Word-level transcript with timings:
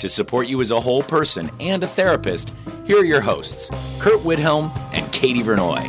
To 0.00 0.08
support 0.08 0.48
you 0.48 0.60
as 0.60 0.70
a 0.70 0.80
whole 0.80 1.02
person 1.02 1.50
and 1.60 1.82
a 1.82 1.86
therapist, 1.86 2.52
here 2.84 2.98
are 2.98 3.04
your 3.04 3.20
hosts, 3.20 3.70
Curt 3.98 4.20
Widhalm 4.20 4.76
and 4.92 5.10
Katie 5.12 5.42
Vernoy. 5.42 5.82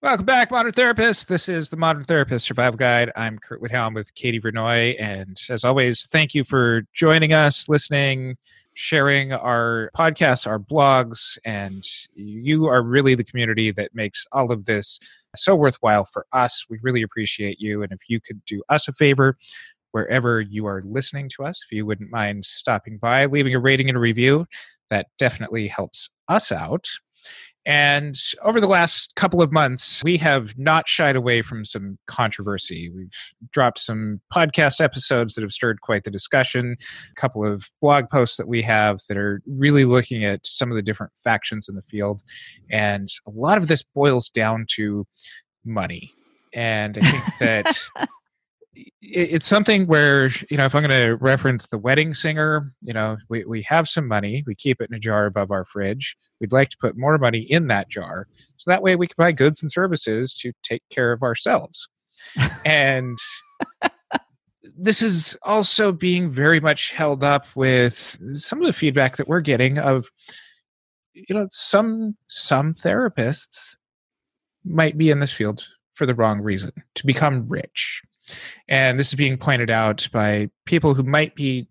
Welcome 0.00 0.26
back, 0.26 0.50
Modern 0.50 0.72
Therapist. 0.72 1.28
This 1.28 1.48
is 1.48 1.70
the 1.70 1.76
Modern 1.76 2.04
Therapist 2.04 2.46
Survival 2.46 2.76
Guide. 2.76 3.10
I'm 3.16 3.38
Curt 3.38 3.60
Widhalm 3.60 3.94
with 3.94 4.14
Katie 4.14 4.40
Vernoy. 4.40 4.94
And 5.00 5.36
as 5.50 5.64
always, 5.64 6.06
thank 6.06 6.34
you 6.34 6.44
for 6.44 6.82
joining 6.94 7.32
us, 7.32 7.68
listening, 7.68 8.36
sharing 8.74 9.32
our 9.32 9.90
podcasts, 9.96 10.46
our 10.46 10.60
blogs. 10.60 11.36
And 11.44 11.82
you 12.14 12.66
are 12.66 12.82
really 12.82 13.16
the 13.16 13.24
community 13.24 13.72
that 13.72 13.94
makes 13.94 14.24
all 14.30 14.52
of 14.52 14.66
this 14.66 15.00
so 15.34 15.56
worthwhile 15.56 16.04
for 16.04 16.26
us. 16.32 16.64
We 16.70 16.78
really 16.82 17.02
appreciate 17.02 17.58
you. 17.58 17.82
And 17.82 17.90
if 17.90 18.08
you 18.08 18.20
could 18.20 18.44
do 18.44 18.62
us 18.68 18.86
a 18.86 18.92
favor, 18.92 19.36
wherever 19.92 20.40
you 20.40 20.66
are 20.66 20.82
listening 20.84 21.28
to 21.36 21.44
us, 21.44 21.60
if 21.64 21.72
you 21.74 21.86
wouldn't 21.86 22.10
mind 22.10 22.44
stopping 22.44 22.98
by, 22.98 23.26
leaving 23.26 23.54
a 23.54 23.58
rating 23.58 23.88
and 23.88 23.96
a 23.96 24.00
review, 24.00 24.46
that 24.90 25.06
definitely 25.18 25.68
helps 25.68 26.08
us 26.28 26.52
out. 26.52 26.86
And 27.66 28.14
over 28.42 28.62
the 28.62 28.66
last 28.66 29.14
couple 29.14 29.42
of 29.42 29.52
months, 29.52 30.02
we 30.02 30.16
have 30.16 30.56
not 30.56 30.88
shied 30.88 31.16
away 31.16 31.42
from 31.42 31.66
some 31.66 31.98
controversy. 32.06 32.88
We've 32.88 33.12
dropped 33.52 33.78
some 33.78 34.22
podcast 34.32 34.80
episodes 34.80 35.34
that 35.34 35.42
have 35.42 35.52
stirred 35.52 35.82
quite 35.82 36.04
the 36.04 36.10
discussion, 36.10 36.76
a 37.10 37.20
couple 37.20 37.44
of 37.44 37.70
blog 37.82 38.08
posts 38.08 38.38
that 38.38 38.48
we 38.48 38.62
have 38.62 39.00
that 39.08 39.18
are 39.18 39.42
really 39.46 39.84
looking 39.84 40.24
at 40.24 40.46
some 40.46 40.70
of 40.70 40.76
the 40.76 40.82
different 40.82 41.12
factions 41.22 41.68
in 41.68 41.74
the 41.74 41.82
field. 41.82 42.22
And 42.70 43.06
a 43.26 43.30
lot 43.30 43.58
of 43.58 43.68
this 43.68 43.82
boils 43.82 44.30
down 44.30 44.64
to 44.76 45.06
money. 45.62 46.10
And 46.54 46.96
I 46.96 47.10
think 47.10 47.24
that 47.40 48.08
it's 49.00 49.46
something 49.46 49.86
where 49.86 50.28
you 50.50 50.56
know 50.56 50.64
if 50.64 50.74
i'm 50.74 50.82
going 50.82 50.90
to 50.90 51.16
reference 51.16 51.66
the 51.66 51.78
wedding 51.78 52.14
singer 52.14 52.72
you 52.82 52.92
know 52.92 53.16
we, 53.28 53.44
we 53.44 53.62
have 53.62 53.88
some 53.88 54.06
money 54.06 54.44
we 54.46 54.54
keep 54.54 54.80
it 54.80 54.88
in 54.90 54.96
a 54.96 55.00
jar 55.00 55.26
above 55.26 55.50
our 55.50 55.64
fridge. 55.64 56.16
We'd 56.40 56.52
like 56.52 56.68
to 56.70 56.76
put 56.80 56.96
more 56.96 57.18
money 57.18 57.40
in 57.40 57.68
that 57.68 57.88
jar. 57.88 58.26
So 58.56 58.70
that 58.70 58.82
way 58.82 58.96
we 58.96 59.06
can 59.06 59.14
buy 59.16 59.32
goods 59.32 59.62
and 59.62 59.70
services 59.70 60.34
to 60.34 60.52
take 60.62 60.82
care 60.90 61.12
of 61.12 61.22
ourselves. 61.22 61.88
And 62.64 63.16
this 64.76 65.02
is 65.02 65.36
also 65.42 65.92
being 65.92 66.30
very 66.30 66.60
much 66.60 66.92
held 66.92 67.24
up 67.24 67.46
with 67.56 68.18
some 68.30 68.60
of 68.60 68.66
the 68.66 68.72
feedback 68.72 69.16
that 69.16 69.26
we're 69.26 69.40
getting 69.40 69.78
of 69.78 70.08
you 71.14 71.34
know 71.34 71.46
some 71.50 72.16
some 72.28 72.74
therapists 72.74 73.76
might 74.64 74.98
be 74.98 75.10
in 75.10 75.20
this 75.20 75.32
field 75.32 75.64
for 75.94 76.06
the 76.06 76.14
wrong 76.14 76.40
reason 76.40 76.70
to 76.94 77.06
become 77.06 77.48
rich 77.48 78.02
and 78.68 78.98
this 78.98 79.08
is 79.08 79.14
being 79.14 79.36
pointed 79.36 79.70
out 79.70 80.08
by 80.12 80.48
people 80.64 80.94
who 80.94 81.02
might 81.02 81.34
be 81.34 81.68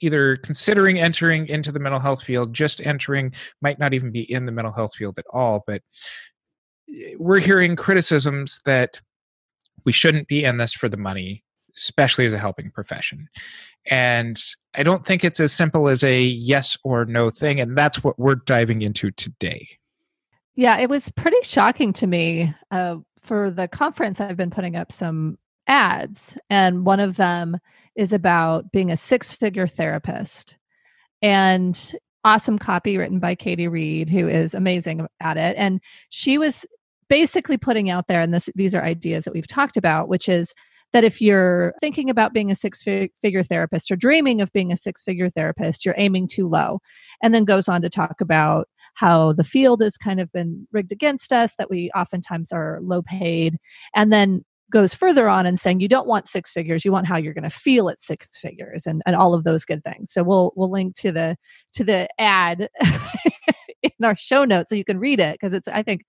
either 0.00 0.36
considering 0.38 0.98
entering 0.98 1.46
into 1.46 1.72
the 1.72 1.78
mental 1.78 2.00
health 2.00 2.22
field, 2.22 2.52
just 2.52 2.84
entering, 2.86 3.32
might 3.62 3.78
not 3.78 3.94
even 3.94 4.10
be 4.10 4.30
in 4.30 4.44
the 4.44 4.52
mental 4.52 4.72
health 4.72 4.94
field 4.94 5.18
at 5.18 5.24
all. 5.32 5.64
But 5.66 5.82
eh, 6.94 7.14
we're 7.18 7.38
hearing 7.38 7.76
criticisms 7.76 8.60
that 8.64 9.00
we 9.84 9.92
shouldn't 9.92 10.28
be 10.28 10.44
in 10.44 10.58
this 10.58 10.72
for 10.72 10.88
the 10.88 10.96
money, 10.96 11.42
especially 11.76 12.24
as 12.24 12.34
a 12.34 12.38
helping 12.38 12.70
profession. 12.70 13.28
And 13.90 14.40
I 14.74 14.82
don't 14.82 15.04
think 15.04 15.24
it's 15.24 15.40
as 15.40 15.52
simple 15.52 15.88
as 15.88 16.04
a 16.04 16.22
yes 16.22 16.76
or 16.84 17.04
no 17.04 17.30
thing. 17.30 17.60
And 17.60 17.76
that's 17.76 18.02
what 18.02 18.18
we're 18.18 18.36
diving 18.36 18.82
into 18.82 19.10
today. 19.10 19.68
Yeah, 20.56 20.78
it 20.78 20.88
was 20.88 21.10
pretty 21.10 21.42
shocking 21.42 21.92
to 21.94 22.06
me. 22.06 22.54
Uh, 22.70 22.98
for 23.20 23.50
the 23.50 23.68
conference, 23.68 24.20
I've 24.20 24.36
been 24.36 24.50
putting 24.50 24.76
up 24.76 24.92
some 24.92 25.38
ads, 25.66 26.36
and 26.50 26.84
one 26.84 27.00
of 27.00 27.16
them 27.16 27.58
is 27.96 28.12
about 28.12 28.72
being 28.72 28.90
a 28.90 28.96
six 28.96 29.32
figure 29.32 29.66
therapist. 29.66 30.56
And 31.22 31.94
awesome 32.24 32.58
copy 32.58 32.96
written 32.96 33.18
by 33.18 33.34
Katie 33.34 33.68
Reed, 33.68 34.08
who 34.08 34.28
is 34.28 34.54
amazing 34.54 35.06
at 35.20 35.36
it. 35.36 35.54
And 35.58 35.80
she 36.08 36.38
was 36.38 36.66
basically 37.08 37.58
putting 37.58 37.90
out 37.90 38.08
there, 38.08 38.20
and 38.20 38.32
this, 38.32 38.48
these 38.54 38.74
are 38.74 38.82
ideas 38.82 39.24
that 39.24 39.34
we've 39.34 39.46
talked 39.46 39.76
about, 39.76 40.08
which 40.08 40.28
is 40.28 40.54
that 40.92 41.04
if 41.04 41.20
you're 41.20 41.74
thinking 41.80 42.08
about 42.08 42.32
being 42.32 42.50
a 42.50 42.54
six 42.54 42.82
figure 42.82 43.42
therapist 43.42 43.90
or 43.90 43.96
dreaming 43.96 44.40
of 44.40 44.52
being 44.52 44.72
a 44.72 44.76
six 44.76 45.02
figure 45.02 45.28
therapist, 45.28 45.84
you're 45.84 45.94
aiming 45.98 46.28
too 46.28 46.48
low. 46.48 46.78
And 47.22 47.34
then 47.34 47.44
goes 47.44 47.68
on 47.68 47.82
to 47.82 47.90
talk 47.90 48.20
about 48.20 48.68
how 48.94 49.32
the 49.32 49.44
field 49.44 49.82
has 49.82 49.96
kind 49.96 50.20
of 50.20 50.30
been 50.32 50.68
rigged 50.72 50.92
against 50.92 51.32
us, 51.32 51.56
that 51.56 51.68
we 51.68 51.90
oftentimes 51.96 52.52
are 52.52 52.78
low 52.80 53.02
paid. 53.02 53.56
And 53.94 54.12
then 54.12 54.44
goes 54.74 54.92
further 54.92 55.28
on 55.28 55.46
and 55.46 55.58
saying 55.58 55.78
you 55.78 55.88
don't 55.88 56.08
want 56.08 56.26
six 56.26 56.52
figures. 56.52 56.84
You 56.84 56.90
want 56.90 57.06
how 57.06 57.16
you're 57.16 57.32
going 57.32 57.44
to 57.44 57.48
feel 57.48 57.88
at 57.88 58.00
six 58.00 58.28
figures 58.36 58.86
and, 58.86 59.02
and 59.06 59.14
all 59.14 59.32
of 59.32 59.44
those 59.44 59.64
good 59.64 59.84
things. 59.84 60.10
So 60.12 60.24
we'll 60.24 60.52
we'll 60.56 60.70
link 60.70 60.96
to 60.96 61.12
the 61.12 61.36
to 61.74 61.84
the 61.84 62.08
ad 62.18 62.68
in 63.82 64.04
our 64.04 64.16
show 64.16 64.44
notes 64.44 64.70
so 64.70 64.74
you 64.74 64.84
can 64.84 64.98
read 64.98 65.20
it 65.20 65.34
because 65.34 65.54
it's 65.54 65.68
i 65.68 65.82
think 65.82 66.02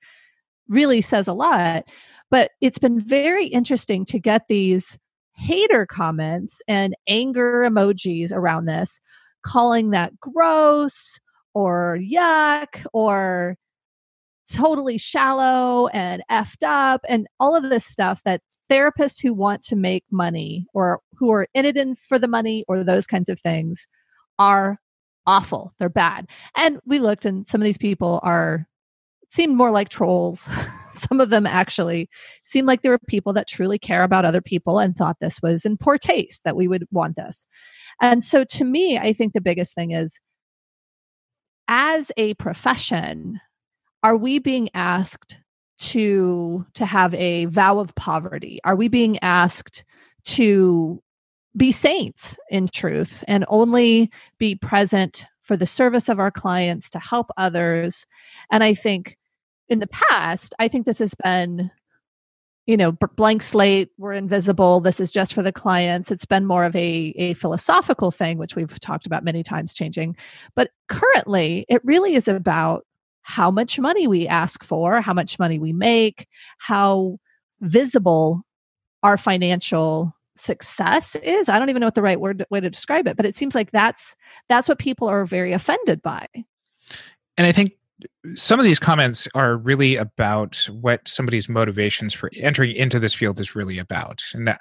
really 0.67 0.99
says 0.99 1.27
a 1.27 1.33
lot. 1.33 1.83
But 2.31 2.51
it's 2.59 2.79
been 2.79 2.99
very 2.99 3.45
interesting 3.45 4.03
to 4.05 4.19
get 4.19 4.47
these 4.49 4.97
hater 5.35 5.85
comments 5.85 6.59
and 6.67 6.95
anger 7.07 7.67
emojis 7.69 8.31
around 8.33 8.65
this 8.65 8.99
calling 9.45 9.91
that 9.91 10.19
gross 10.19 11.19
or 11.53 11.99
yuck 12.01 12.83
or 12.93 13.57
totally 14.51 14.97
shallow 14.97 15.87
and 15.87 16.23
effed 16.29 16.63
up 16.63 17.01
and 17.07 17.27
all 17.39 17.55
of 17.55 17.63
this 17.63 17.85
stuff 17.85 18.21
that 18.23 18.41
therapists 18.69 19.21
who 19.21 19.33
want 19.33 19.61
to 19.63 19.75
make 19.75 20.03
money 20.11 20.65
or 20.73 20.99
who 21.17 21.31
are 21.31 21.47
in 21.53 21.65
it 21.65 21.77
in 21.77 21.95
for 21.95 22.19
the 22.19 22.27
money 22.27 22.63
or 22.67 22.83
those 22.83 23.07
kinds 23.07 23.29
of 23.29 23.39
things 23.39 23.87
are 24.39 24.79
awful. 25.27 25.73
They're 25.79 25.89
bad. 25.89 26.27
And 26.55 26.79
we 26.85 26.99
looked 26.99 27.25
and 27.25 27.47
some 27.49 27.61
of 27.61 27.65
these 27.65 27.77
people 27.77 28.19
are 28.23 28.67
seemed 29.29 29.55
more 29.55 29.71
like 29.71 29.89
trolls. 29.89 30.49
some 30.93 31.19
of 31.19 31.29
them 31.29 31.45
actually 31.45 32.09
seemed 32.43 32.67
like 32.67 32.81
they 32.81 32.89
were 32.89 32.99
people 33.07 33.33
that 33.33 33.47
truly 33.47 33.77
care 33.77 34.03
about 34.03 34.25
other 34.25 34.41
people 34.41 34.79
and 34.79 34.95
thought 34.95 35.17
this 35.19 35.41
was 35.41 35.65
in 35.65 35.77
poor 35.77 35.97
taste 35.97 36.43
that 36.43 36.55
we 36.55 36.67
would 36.67 36.85
want 36.91 37.15
this. 37.15 37.45
And 38.01 38.23
so 38.23 38.43
to 38.43 38.63
me, 38.63 38.97
I 38.97 39.13
think 39.13 39.33
the 39.33 39.41
biggest 39.41 39.75
thing 39.75 39.91
is 39.91 40.19
as 41.67 42.11
a 42.17 42.33
profession, 42.35 43.39
are 44.05 44.15
we 44.15 44.37
being 44.37 44.69
asked 44.75 45.39
to 45.79 46.63
to 46.75 46.85
have 46.85 47.11
a 47.15 47.45
vow 47.45 47.79
of 47.79 47.95
poverty? 47.95 48.59
Are 48.63 48.75
we 48.75 48.87
being 48.87 49.17
asked 49.23 49.83
to 50.25 51.01
be 51.57 51.71
saints 51.71 52.37
in 52.51 52.67
truth 52.67 53.23
and 53.27 53.45
only 53.47 54.11
be 54.37 54.57
present 54.57 55.25
for 55.41 55.57
the 55.57 55.65
service 55.65 56.07
of 56.07 56.19
our 56.19 56.29
clients 56.29 56.87
to 56.91 56.99
help 56.99 57.31
others? 57.35 58.05
And 58.51 58.63
i 58.63 58.75
think 58.75 59.17
in 59.69 59.79
the 59.79 59.87
past 59.87 60.53
i 60.59 60.67
think 60.67 60.85
this 60.85 60.99
has 60.99 61.15
been 61.15 61.71
you 62.67 62.77
know 62.77 62.91
blank 62.91 63.41
slate 63.41 63.89
we're 63.97 64.13
invisible 64.13 64.81
this 64.81 64.99
is 64.99 65.09
just 65.09 65.33
for 65.33 65.41
the 65.41 65.51
clients. 65.51 66.11
It's 66.11 66.25
been 66.25 66.45
more 66.45 66.63
of 66.63 66.75
a, 66.75 67.11
a 67.17 67.33
philosophical 67.33 68.11
thing 68.11 68.37
which 68.37 68.55
we've 68.55 68.79
talked 68.81 69.07
about 69.07 69.23
many 69.23 69.41
times 69.41 69.73
changing. 69.73 70.15
But 70.55 70.69
currently 70.89 71.65
it 71.69 71.83
really 71.83 72.13
is 72.13 72.27
about 72.27 72.85
how 73.27 73.49
much 73.49 73.79
money 73.79 74.07
we 74.07 74.27
ask 74.27 74.63
for, 74.63 75.01
how 75.01 75.13
much 75.13 75.39
money 75.39 75.57
we 75.57 75.73
make, 75.73 76.27
how 76.59 77.17
visible 77.61 78.43
our 79.01 79.17
financial 79.17 80.15
success 80.35 81.15
is. 81.15 81.49
I 81.49 81.57
don't 81.57 81.71
even 81.71 81.79
know 81.79 81.87
what 81.87 81.95
the 81.95 82.03
right 82.03 82.19
word 82.19 82.45
way 82.51 82.59
to 82.59 82.69
describe 82.69 83.07
it, 83.07 83.17
but 83.17 83.25
it 83.25 83.33
seems 83.33 83.55
like 83.55 83.71
that's 83.71 84.15
that's 84.47 84.69
what 84.69 84.77
people 84.77 85.07
are 85.07 85.25
very 85.25 85.53
offended 85.53 86.03
by. 86.03 86.27
And 87.35 87.47
I 87.47 87.51
think 87.51 87.73
some 88.35 88.59
of 88.59 88.65
these 88.65 88.77
comments 88.77 89.27
are 89.33 89.57
really 89.57 89.95
about 89.95 90.57
what 90.81 91.07
somebody's 91.07 91.49
motivations 91.49 92.13
for 92.13 92.29
entering 92.35 92.75
into 92.75 92.99
this 92.99 93.15
field 93.15 93.39
is 93.39 93.55
really 93.55 93.79
about. 93.79 94.23
And 94.35 94.55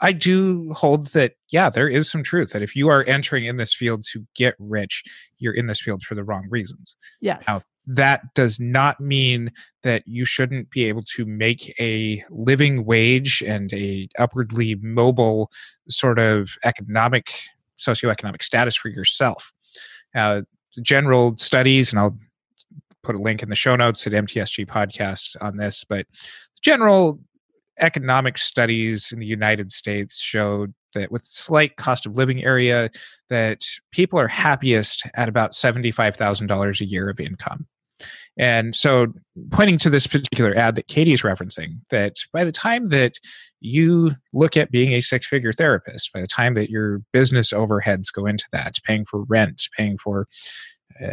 I 0.00 0.12
do 0.12 0.70
hold 0.74 1.06
that, 1.08 1.36
yeah, 1.50 1.70
there 1.70 1.88
is 1.88 2.10
some 2.10 2.22
truth 2.22 2.50
that 2.50 2.62
if 2.62 2.76
you 2.76 2.88
are 2.88 3.04
entering 3.04 3.46
in 3.46 3.56
this 3.56 3.74
field 3.74 4.04
to 4.12 4.26
get 4.34 4.56
rich, 4.58 5.04
you're 5.38 5.54
in 5.54 5.66
this 5.66 5.80
field 5.80 6.02
for 6.02 6.14
the 6.14 6.24
wrong 6.24 6.46
reasons. 6.50 6.96
Yes. 7.20 7.44
Now, 7.46 7.60
that 7.94 8.34
does 8.34 8.60
not 8.60 9.00
mean 9.00 9.50
that 9.82 10.06
you 10.06 10.24
shouldn't 10.24 10.70
be 10.70 10.84
able 10.84 11.02
to 11.02 11.24
make 11.24 11.74
a 11.80 12.22
living 12.30 12.84
wage 12.84 13.42
and 13.42 13.72
a 13.72 14.08
upwardly 14.18 14.76
mobile 14.76 15.50
sort 15.88 16.18
of 16.18 16.50
economic 16.64 17.32
socioeconomic 17.78 18.42
status 18.42 18.76
for 18.76 18.88
yourself. 18.88 19.52
Uh, 20.14 20.42
general 20.82 21.36
studies 21.36 21.92
and 21.92 21.98
i'll 21.98 22.16
put 23.02 23.16
a 23.16 23.18
link 23.18 23.42
in 23.42 23.48
the 23.48 23.56
show 23.56 23.74
notes 23.74 24.06
at 24.06 24.12
mtsg 24.12 24.66
podcasts 24.66 25.36
on 25.40 25.56
this 25.56 25.84
but 25.84 26.06
general 26.62 27.18
economic 27.80 28.38
studies 28.38 29.10
in 29.12 29.18
the 29.18 29.26
united 29.26 29.72
states 29.72 30.20
showed 30.20 30.72
that 30.94 31.10
with 31.10 31.24
slight 31.24 31.76
cost 31.76 32.06
of 32.06 32.16
living 32.16 32.44
area 32.44 32.90
that 33.28 33.64
people 33.90 34.18
are 34.18 34.28
happiest 34.28 35.04
at 35.14 35.28
about 35.28 35.52
$75000 35.52 36.80
a 36.80 36.84
year 36.84 37.08
of 37.08 37.20
income 37.20 37.66
and 38.40 38.74
so, 38.74 39.08
pointing 39.50 39.76
to 39.80 39.90
this 39.90 40.06
particular 40.06 40.56
ad 40.56 40.74
that 40.76 40.88
Katie's 40.88 41.20
referencing, 41.20 41.78
that 41.90 42.16
by 42.32 42.42
the 42.42 42.50
time 42.50 42.88
that 42.88 43.12
you 43.60 44.12
look 44.32 44.56
at 44.56 44.70
being 44.70 44.94
a 44.94 45.02
six 45.02 45.26
figure 45.26 45.52
therapist, 45.52 46.10
by 46.14 46.22
the 46.22 46.26
time 46.26 46.54
that 46.54 46.70
your 46.70 47.02
business 47.12 47.52
overheads 47.52 48.10
go 48.10 48.24
into 48.24 48.46
that, 48.52 48.76
paying 48.86 49.04
for 49.04 49.24
rent, 49.24 49.68
paying 49.76 49.98
for 49.98 50.26
uh, 51.04 51.12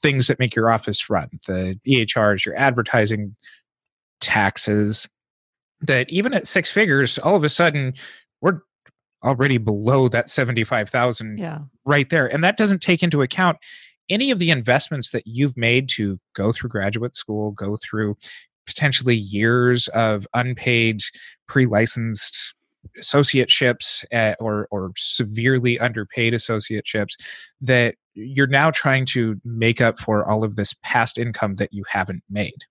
things 0.00 0.28
that 0.28 0.38
make 0.38 0.56
your 0.56 0.70
office 0.70 1.10
run, 1.10 1.28
the 1.46 1.78
EHRs, 1.86 2.46
your 2.46 2.56
advertising, 2.56 3.36
taxes, 4.22 5.06
that 5.82 6.08
even 6.08 6.32
at 6.32 6.46
six 6.46 6.70
figures, 6.70 7.18
all 7.18 7.36
of 7.36 7.44
a 7.44 7.50
sudden 7.50 7.92
we're 8.40 8.60
already 9.22 9.58
below 9.58 10.08
that 10.08 10.30
75,000 10.30 11.36
yeah. 11.36 11.58
right 11.84 12.08
there. 12.08 12.32
And 12.32 12.42
that 12.44 12.56
doesn't 12.56 12.80
take 12.80 13.02
into 13.02 13.20
account 13.20 13.58
any 14.08 14.30
of 14.30 14.38
the 14.38 14.50
investments 14.50 15.10
that 15.10 15.26
you've 15.26 15.56
made 15.56 15.88
to 15.90 16.18
go 16.34 16.52
through 16.52 16.70
graduate 16.70 17.16
school, 17.16 17.52
go 17.52 17.76
through 17.76 18.16
potentially 18.66 19.16
years 19.16 19.88
of 19.88 20.26
unpaid 20.34 21.00
pre-licensed 21.46 22.54
associateships 22.98 24.04
uh, 24.12 24.34
or 24.38 24.68
or 24.70 24.92
severely 24.96 25.78
underpaid 25.78 26.32
associateships 26.32 27.14
that 27.60 27.96
you're 28.14 28.46
now 28.46 28.70
trying 28.70 29.04
to 29.04 29.40
make 29.44 29.80
up 29.80 30.00
for 30.00 30.24
all 30.24 30.44
of 30.44 30.56
this 30.56 30.74
past 30.82 31.18
income 31.18 31.56
that 31.56 31.72
you 31.72 31.84
haven't 31.88 32.22
made. 32.30 32.64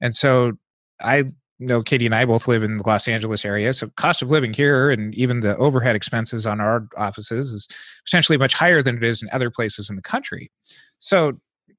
And 0.00 0.14
so 0.14 0.52
I 1.00 1.24
know 1.58 1.82
Katie 1.82 2.06
and 2.06 2.14
I 2.14 2.24
both 2.24 2.48
live 2.48 2.62
in 2.62 2.78
the 2.78 2.86
Los 2.86 3.08
Angeles 3.08 3.44
area, 3.44 3.72
so 3.72 3.88
cost 3.96 4.22
of 4.22 4.30
living 4.30 4.52
here 4.52 4.90
and 4.90 5.14
even 5.14 5.40
the 5.40 5.56
overhead 5.56 5.96
expenses 5.96 6.46
on 6.46 6.60
our 6.60 6.86
offices 6.96 7.50
is 7.52 7.68
potentially 8.04 8.38
much 8.38 8.54
higher 8.54 8.82
than 8.82 8.96
it 8.96 9.04
is 9.04 9.22
in 9.22 9.28
other 9.32 9.50
places 9.50 9.88
in 9.88 9.96
the 9.96 10.02
country. 10.02 10.50
So, 10.98 11.32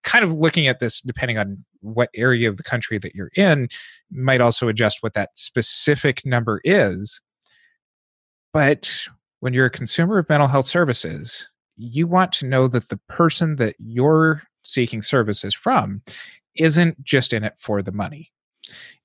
kind 0.03 0.23
of 0.23 0.33
looking 0.33 0.67
at 0.67 0.79
this, 0.79 1.01
depending 1.01 1.37
on 1.37 1.63
what 1.81 2.09
area 2.15 2.49
of 2.49 2.57
the 2.57 2.63
country 2.63 2.97
that 2.99 3.13
you're 3.13 3.31
in, 3.35 3.67
might 4.11 4.41
also 4.41 4.67
adjust 4.67 4.99
what 5.01 5.13
that 5.13 5.37
specific 5.37 6.25
number 6.25 6.61
is. 6.63 7.21
But 8.53 9.07
when 9.39 9.53
you're 9.53 9.65
a 9.65 9.71
consumer 9.71 10.17
of 10.17 10.29
mental 10.29 10.47
health 10.47 10.65
services, 10.65 11.47
you 11.75 12.07
want 12.07 12.31
to 12.33 12.47
know 12.47 12.67
that 12.67 12.89
the 12.89 12.99
person 13.07 13.57
that 13.57 13.75
you're 13.79 14.43
seeking 14.63 15.01
services 15.01 15.53
from 15.53 16.01
isn't 16.55 17.01
just 17.03 17.33
in 17.33 17.43
it 17.43 17.53
for 17.57 17.81
the 17.81 17.91
money. 17.91 18.31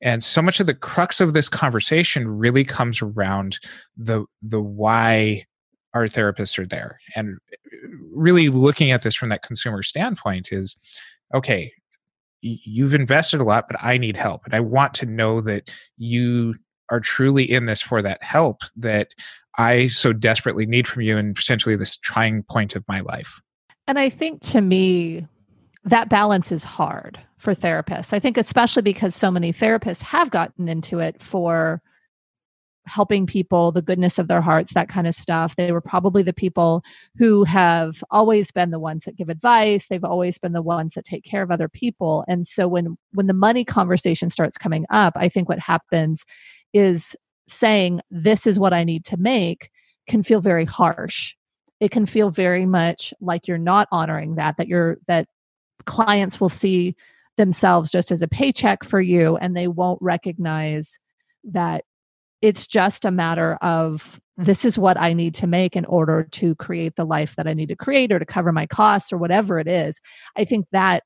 And 0.00 0.22
so 0.24 0.42
much 0.42 0.60
of 0.60 0.66
the 0.66 0.74
crux 0.74 1.20
of 1.20 1.32
this 1.32 1.48
conversation 1.48 2.28
really 2.28 2.64
comes 2.64 3.02
around 3.02 3.58
the 3.96 4.24
the 4.42 4.60
why 4.60 5.44
our 5.94 6.06
therapists 6.06 6.58
are 6.58 6.66
there. 6.66 6.98
And 7.14 7.38
really 8.12 8.48
looking 8.48 8.90
at 8.90 9.02
this 9.02 9.14
from 9.14 9.28
that 9.28 9.42
consumer 9.42 9.82
standpoint 9.82 10.52
is 10.52 10.76
okay, 11.34 11.72
you've 12.40 12.94
invested 12.94 13.40
a 13.40 13.44
lot, 13.44 13.68
but 13.68 13.82
I 13.82 13.98
need 13.98 14.16
help. 14.16 14.44
And 14.44 14.54
I 14.54 14.60
want 14.60 14.94
to 14.94 15.06
know 15.06 15.40
that 15.42 15.70
you 15.96 16.54
are 16.90 17.00
truly 17.00 17.50
in 17.50 17.66
this 17.66 17.80
for 17.80 18.02
that 18.02 18.22
help 18.22 18.62
that 18.76 19.14
I 19.58 19.86
so 19.86 20.12
desperately 20.12 20.66
need 20.66 20.88
from 20.88 21.02
you 21.02 21.16
and 21.16 21.34
potentially 21.34 21.76
this 21.76 21.96
trying 21.96 22.42
point 22.42 22.74
of 22.74 22.84
my 22.88 23.00
life. 23.00 23.40
And 23.86 23.98
I 23.98 24.08
think 24.08 24.40
to 24.42 24.60
me, 24.60 25.26
that 25.84 26.08
balance 26.08 26.52
is 26.52 26.64
hard 26.64 27.18
for 27.38 27.54
therapists. 27.54 28.12
I 28.12 28.18
think, 28.20 28.36
especially 28.36 28.82
because 28.82 29.14
so 29.14 29.30
many 29.30 29.52
therapists 29.52 30.02
have 30.02 30.30
gotten 30.30 30.68
into 30.68 31.00
it 31.00 31.20
for 31.20 31.82
helping 32.86 33.26
people, 33.26 33.70
the 33.72 33.82
goodness 33.82 34.18
of 34.18 34.28
their 34.28 34.40
hearts, 34.40 34.74
that 34.74 34.88
kind 34.88 35.06
of 35.06 35.14
stuff. 35.14 35.56
They 35.56 35.72
were 35.72 35.80
probably 35.80 36.22
the 36.22 36.32
people 36.32 36.82
who 37.16 37.44
have 37.44 38.02
always 38.10 38.50
been 38.50 38.70
the 38.70 38.80
ones 38.80 39.04
that 39.04 39.16
give 39.16 39.28
advice. 39.28 39.86
They've 39.88 40.04
always 40.04 40.38
been 40.38 40.52
the 40.52 40.62
ones 40.62 40.94
that 40.94 41.04
take 41.04 41.24
care 41.24 41.42
of 41.42 41.50
other 41.50 41.68
people. 41.68 42.24
And 42.26 42.46
so 42.46 42.66
when 42.66 42.96
when 43.12 43.26
the 43.26 43.34
money 43.34 43.64
conversation 43.64 44.30
starts 44.30 44.58
coming 44.58 44.84
up, 44.90 45.14
I 45.16 45.28
think 45.28 45.48
what 45.48 45.60
happens 45.60 46.24
is 46.72 47.14
saying 47.48 48.00
this 48.10 48.46
is 48.46 48.58
what 48.58 48.72
I 48.72 48.84
need 48.84 49.04
to 49.06 49.16
make 49.16 49.70
can 50.08 50.22
feel 50.22 50.40
very 50.40 50.64
harsh. 50.64 51.34
It 51.80 51.90
can 51.90 52.06
feel 52.06 52.30
very 52.30 52.66
much 52.66 53.12
like 53.20 53.46
you're 53.46 53.58
not 53.58 53.88
honoring 53.92 54.36
that 54.36 54.56
that 54.56 54.68
you're 54.68 54.98
that 55.06 55.28
clients 55.84 56.40
will 56.40 56.48
see 56.48 56.96
themselves 57.36 57.90
just 57.90 58.10
as 58.10 58.22
a 58.22 58.28
paycheck 58.28 58.84
for 58.84 59.00
you 59.00 59.36
and 59.36 59.56
they 59.56 59.68
won't 59.68 60.00
recognize 60.02 60.98
that 61.44 61.84
it's 62.42 62.66
just 62.66 63.04
a 63.04 63.10
matter 63.10 63.54
of 63.62 64.20
mm. 64.38 64.44
this 64.44 64.64
is 64.64 64.78
what 64.78 64.98
I 64.98 65.12
need 65.12 65.34
to 65.36 65.46
make 65.46 65.76
in 65.76 65.84
order 65.86 66.28
to 66.32 66.54
create 66.56 66.96
the 66.96 67.06
life 67.06 67.36
that 67.36 67.46
I 67.46 67.54
need 67.54 67.68
to 67.70 67.76
create 67.76 68.12
or 68.12 68.18
to 68.18 68.26
cover 68.26 68.52
my 68.52 68.66
costs 68.66 69.12
or 69.12 69.18
whatever 69.18 69.58
it 69.58 69.68
is. 69.68 70.00
I 70.36 70.44
think 70.44 70.66
that 70.72 71.04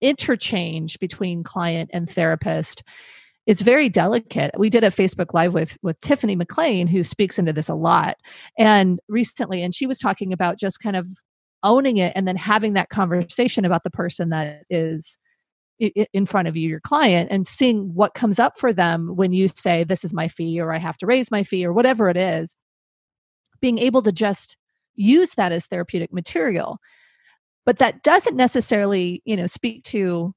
interchange 0.00 0.98
between 0.98 1.42
client 1.42 1.90
and 1.92 2.08
therapist 2.08 2.82
is 3.46 3.62
very 3.62 3.88
delicate. 3.88 4.52
We 4.56 4.70
did 4.70 4.84
a 4.84 4.90
Facebook 4.90 5.34
live 5.34 5.54
with 5.54 5.76
with 5.82 6.00
Tiffany 6.00 6.36
McLean 6.36 6.86
who 6.86 7.02
speaks 7.02 7.38
into 7.38 7.52
this 7.52 7.68
a 7.68 7.74
lot 7.74 8.16
and 8.58 9.00
recently 9.08 9.62
and 9.62 9.74
she 9.74 9.86
was 9.86 9.98
talking 9.98 10.32
about 10.32 10.58
just 10.58 10.80
kind 10.80 10.96
of 10.96 11.08
owning 11.62 11.98
it 11.98 12.12
and 12.14 12.26
then 12.26 12.36
having 12.36 12.74
that 12.74 12.88
conversation 12.88 13.64
about 13.64 13.84
the 13.84 13.90
person 13.90 14.30
that 14.30 14.64
is 14.70 15.18
in 16.12 16.26
front 16.26 16.46
of 16.46 16.56
you, 16.56 16.68
your 16.68 16.80
client, 16.80 17.30
and 17.30 17.46
seeing 17.46 17.94
what 17.94 18.14
comes 18.14 18.38
up 18.38 18.58
for 18.58 18.72
them 18.72 19.16
when 19.16 19.32
you 19.32 19.48
say, 19.48 19.84
This 19.84 20.04
is 20.04 20.12
my 20.12 20.28
fee, 20.28 20.60
or 20.60 20.72
I 20.72 20.78
have 20.78 20.98
to 20.98 21.06
raise 21.06 21.30
my 21.30 21.42
fee, 21.42 21.64
or 21.64 21.72
whatever 21.72 22.08
it 22.08 22.16
is, 22.16 22.54
being 23.60 23.78
able 23.78 24.02
to 24.02 24.12
just 24.12 24.56
use 24.94 25.34
that 25.34 25.52
as 25.52 25.66
therapeutic 25.66 26.12
material. 26.12 26.78
But 27.64 27.78
that 27.78 28.02
doesn't 28.02 28.36
necessarily, 28.36 29.22
you 29.24 29.36
know, 29.36 29.46
speak 29.46 29.84
to 29.84 30.34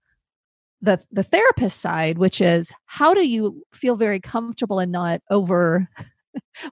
the 0.81 0.99
the 1.11 1.23
therapist 1.23 1.79
side, 1.79 2.17
which 2.17 2.41
is 2.41 2.71
how 2.85 3.13
do 3.13 3.27
you 3.27 3.63
feel 3.73 3.95
very 3.95 4.19
comfortable 4.19 4.79
and 4.79 4.91
not 4.91 5.21
over 5.29 5.87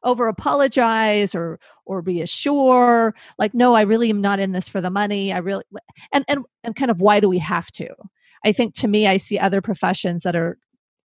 over 0.03 0.27
apologize 0.27 1.33
or 1.33 1.59
or 1.85 2.01
be 2.01 2.21
assure 2.21 3.13
like 3.37 3.53
no 3.53 3.73
i 3.73 3.81
really 3.81 4.09
am 4.09 4.21
not 4.21 4.39
in 4.39 4.51
this 4.51 4.69
for 4.69 4.81
the 4.81 4.89
money 4.89 5.33
i 5.33 5.37
really 5.37 5.63
and 6.13 6.23
and 6.27 6.45
and 6.63 6.75
kind 6.75 6.91
of 6.91 7.01
why 7.01 7.19
do 7.19 7.27
we 7.27 7.37
have 7.37 7.71
to 7.71 7.87
I 8.43 8.51
think 8.51 8.73
to 8.75 8.87
me, 8.87 9.07
I 9.07 9.17
see 9.17 9.37
other 9.37 9.61
professions 9.61 10.23
that 10.23 10.35
are 10.35 10.57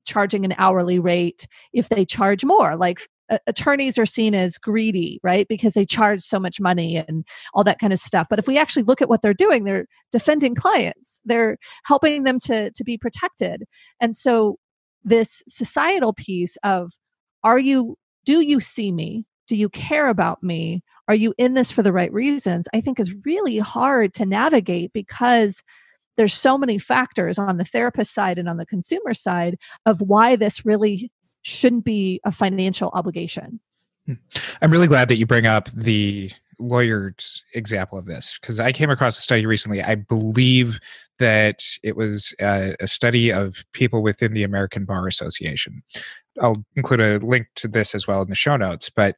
charging 0.06 0.46
an 0.46 0.56
hourly 0.58 1.00
rate 1.00 1.48
if 1.74 1.90
they 1.90 2.06
charge 2.06 2.44
more. 2.44 2.76
Like 2.76 3.02
uh, 3.30 3.38
attorneys 3.48 3.98
are 3.98 4.06
seen 4.06 4.34
as 4.34 4.58
greedy, 4.58 5.20
right? 5.24 5.48
Because 5.48 5.74
they 5.74 5.86
charge 5.86 6.22
so 6.22 6.40
much 6.40 6.60
money 6.60 6.98
and 6.98 7.24
all 7.54 7.64
that 7.64 7.80
kind 7.80 7.94
of 7.94 8.00
stuff. 8.00 8.28
But 8.30 8.40
if 8.40 8.48
we 8.48 8.58
actually 8.58 8.84
look 8.84 9.02
at 9.02 9.10
what 9.10 9.22
they're 9.22 9.34
doing, 9.34 9.64
they're 9.64 9.86
defending 10.12 10.56
clients, 10.56 11.22
they're 11.24 11.58
helping 11.86 12.24
them 12.24 12.40
to, 12.46 12.72
to 12.72 12.84
be 12.84 12.98
protected. 12.98 13.64
And 14.00 14.16
so, 14.16 14.58
this 15.04 15.42
societal 15.50 16.14
piece 16.14 16.58
of 16.64 16.92
are 17.44 17.58
you, 17.58 17.98
do 18.26 18.42
you 18.42 18.60
see 18.60 18.92
me? 18.92 19.26
Do 19.48 19.56
you 19.56 19.70
care 19.70 20.08
about 20.08 20.42
me? 20.44 20.84
Are 21.08 21.16
you 21.16 21.34
in 21.38 21.56
this 21.56 21.72
for 21.72 21.84
the 21.84 21.94
right 21.94 22.12
reasons? 22.14 22.68
I 22.74 22.82
think 22.82 23.00
is 23.00 23.14
really 23.26 23.58
hard 23.58 24.14
to 24.16 24.26
navigate 24.26 24.94
because 24.94 25.62
there's 26.18 26.34
so 26.34 26.58
many 26.58 26.78
factors 26.78 27.40
on 27.40 27.58
the 27.58 27.66
therapist 27.66 28.14
side 28.14 28.38
and 28.38 28.48
on 28.48 28.58
the 28.58 28.66
consumer 28.66 29.14
side 29.14 29.58
of 29.86 30.02
why 30.02 30.36
this 30.36 30.66
really 30.66 31.12
shouldn't 31.42 31.84
be 31.84 32.22
a 32.26 32.32
financial 32.32 32.92
obligation. 32.94 33.60
I'm 34.62 34.72
really 34.72 34.88
glad 34.88 35.08
that 35.10 35.18
you 35.18 35.26
bring 35.26 35.46
up 35.46 35.70
the 35.72 36.32
lawyer's 36.60 37.44
example 37.54 37.98
of 37.98 38.06
this 38.06 38.38
because 38.40 38.60
I 38.60 38.72
came 38.72 38.90
across 38.90 39.18
a 39.18 39.22
study 39.22 39.46
recently. 39.46 39.82
I 39.82 39.96
believe 39.96 40.80
that 41.20 41.64
it 41.84 41.96
was 41.96 42.34
a, 42.40 42.76
a, 42.80 42.88
study 42.88 43.32
of 43.32 43.64
people 43.74 44.02
within 44.02 44.34
the 44.34 44.44
American 44.44 44.86
Bar 44.86 45.08
Association. 45.08 45.84
I'll 46.42 46.64
include 46.76 47.02
a 47.02 47.20
link 47.20 47.48
to 47.56 47.68
this 47.68 47.94
as 47.94 48.08
well 48.08 48.22
in 48.22 48.30
the 48.30 48.36
show 48.36 48.58
notes, 48.58 48.90
but 48.90 49.18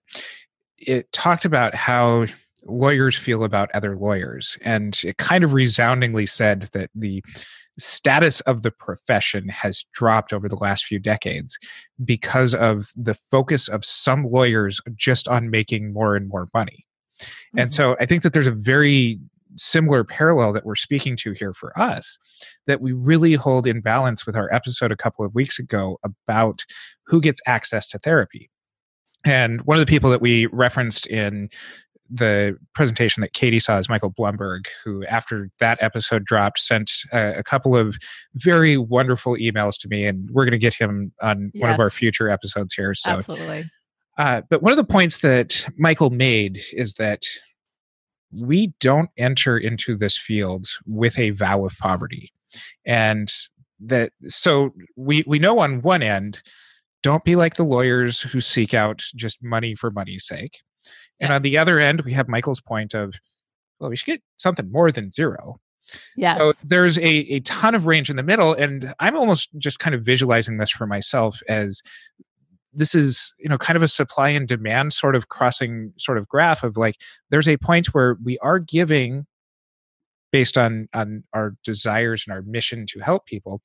it 0.78 1.12
talked 1.14 1.46
about 1.46 1.76
how 1.76 2.26
lawyers 2.66 3.18
feel 3.18 3.44
about 3.44 3.72
other 3.74 3.96
lawyers. 3.96 4.58
And 4.62 5.00
it 5.04 5.18
kind 5.18 5.44
of 5.44 5.54
resoundingly 5.54 6.26
said 6.26 6.64
that 6.74 6.90
the 6.96 7.24
status 7.78 8.40
of 8.42 8.62
the 8.62 8.72
profession 8.72 9.50
has 9.50 9.86
dropped 9.94 10.34
over 10.34 10.48
the 10.48 10.56
last 10.56 10.86
few 10.86 11.00
decades 11.00 11.58
because 12.04 12.54
of 12.54 12.88
the 12.96 13.16
focus 13.32 13.68
of 13.68 13.84
some 13.84 14.24
lawyers 14.26 14.80
just 14.96 15.28
on 15.28 15.50
making 15.50 15.94
more 15.94 16.16
and 16.16 16.28
more 16.28 16.48
money. 16.54 16.86
Mm-hmm. 17.20 17.60
And 17.60 17.74
so 17.74 17.96
I 18.00 18.06
think 18.06 18.24
that 18.24 18.34
there's 18.34 18.48
a 18.48 18.52
very 18.52 19.20
similar 19.56 20.04
parallel 20.04 20.52
that 20.54 20.66
we're 20.66 20.76
speaking 20.76 21.16
to 21.16 21.32
here 21.32 21.54
for 21.54 21.78
us 21.80 22.18
that 22.66 22.82
we 22.82 22.92
really 22.92 23.34
hold 23.34 23.68
in 23.68 23.82
balance 23.82 24.26
with 24.26 24.36
our 24.36 24.52
episode 24.54 24.92
a 24.92 24.98
couple 24.98 25.24
of 25.24 25.36
weeks 25.36 25.60
ago 25.60 26.00
about 26.04 26.66
who 27.06 27.22
gets 27.22 27.42
access 27.46 27.86
to 27.88 28.00
therapy. 28.00 28.50
And 29.26 29.62
one 29.62 29.78
of 29.78 29.80
the 29.80 29.90
people 29.90 30.10
that 30.10 30.22
we 30.22 30.48
referenced 30.48 31.08
in 31.08 31.50
the 32.10 32.58
presentation 32.74 33.22
that 33.22 33.34
Katie 33.34 33.60
saw 33.60 33.78
is 33.78 33.90
Michael 33.90 34.12
Blumberg, 34.12 34.68
who, 34.84 35.06
after 35.06 35.50
that 35.60 35.82
episode 35.82 36.26
dropped, 36.26 36.60
sent 36.60 36.92
a, 37.12 37.40
a 37.40 37.44
couple 37.44 37.76
of 37.76 37.98
very 38.36 38.78
wonderful 38.78 39.36
emails 39.36 39.78
to 39.80 39.88
me, 39.88 40.06
and 40.06 40.30
we're 40.32 40.46
going 40.46 40.52
to 40.52 40.58
get 40.58 40.74
him 40.74 41.12
on 41.22 41.52
yes. 41.54 41.62
one 41.62 41.72
of 41.72 41.80
our 41.80 41.90
future 41.90 42.30
episodes 42.30 42.74
here. 42.74 42.94
So, 42.94 43.12
absolutely. 43.12 43.66
Uh, 44.18 44.42
but 44.50 44.62
one 44.62 44.72
of 44.72 44.78
the 44.78 44.84
points 44.84 45.20
that 45.20 45.68
Michael 45.78 46.10
made 46.10 46.62
is 46.74 46.94
that 46.96 47.24
we 48.32 48.74
don't 48.80 49.10
enter 49.18 49.58
into 49.58 49.96
this 49.96 50.18
field 50.18 50.68
with 50.86 51.18
a 51.18 51.32
vow 51.32 51.66
of 51.66 51.76
poverty, 51.80 52.32
and 52.86 53.32
that 53.80 54.12
so 54.28 54.74
we 54.96 55.24
we 55.26 55.40
know 55.40 55.60
on 55.60 55.82
one 55.82 56.04
end, 56.04 56.42
don't 57.02 57.24
be 57.24 57.36
like 57.36 57.56
the 57.56 57.64
lawyers 57.64 58.22
who 58.22 58.42
seek 58.42 58.74
out 58.74 59.04
just 59.16 59.44
money 59.44 59.74
for 59.74 59.90
money's 59.90 60.26
sake 60.28 60.62
and 61.20 61.30
yes. 61.30 61.38
on 61.38 61.42
the 61.42 61.58
other 61.58 61.80
end, 61.80 62.02
we 62.02 62.14
have 62.14 62.28
Michael's 62.28 62.62
point 62.62 62.94
of, 62.94 63.16
well, 63.80 63.90
we 63.90 63.96
should 63.96 64.06
get 64.06 64.22
something 64.36 64.72
more 64.72 64.92
than 64.92 65.12
zero. 65.12 65.60
Yes. 66.16 66.38
So 66.38 66.54
there's 66.66 66.98
a, 66.98 67.04
a 67.06 67.40
ton 67.42 67.76
of 67.76 67.86
range 67.86 68.10
in 68.10 68.16
the 68.16 68.24
middle. 68.24 68.54
And 68.54 68.94
I'm 69.00 69.16
almost 69.16 69.50
just 69.58 69.80
kind 69.80 69.94
of 69.94 70.04
visualizing 70.04 70.58
this 70.58 70.72
for 70.72 70.88
myself 70.88 71.42
as 71.48 71.82
this 72.74 72.96
is, 72.96 73.36
you 73.38 73.50
know, 73.50 73.58
kind 73.58 73.78
of 73.78 73.84
a 73.84 73.88
supply 73.88 74.30
and 74.30 74.48
demand 74.48 74.94
sort 74.94 75.16
of 75.16 75.30
crossing 75.30 75.94
sort 75.98 76.18
of 76.18 76.28
graph 76.28 76.64
of 76.64 76.78
like 76.78 76.96
there's 77.30 77.48
a 77.48 77.58
point 77.58 77.94
where 77.94 78.18
we 78.24 78.40
are 78.40 78.60
giving 78.60 79.26
based 80.32 80.58
on 80.58 80.90
on 80.94 81.24
our 81.34 81.56
desires 81.64 82.26
and 82.26 82.34
our 82.34 82.42
mission 82.42 82.86
to 82.88 83.00
help 83.00 83.26
people. 83.28 83.62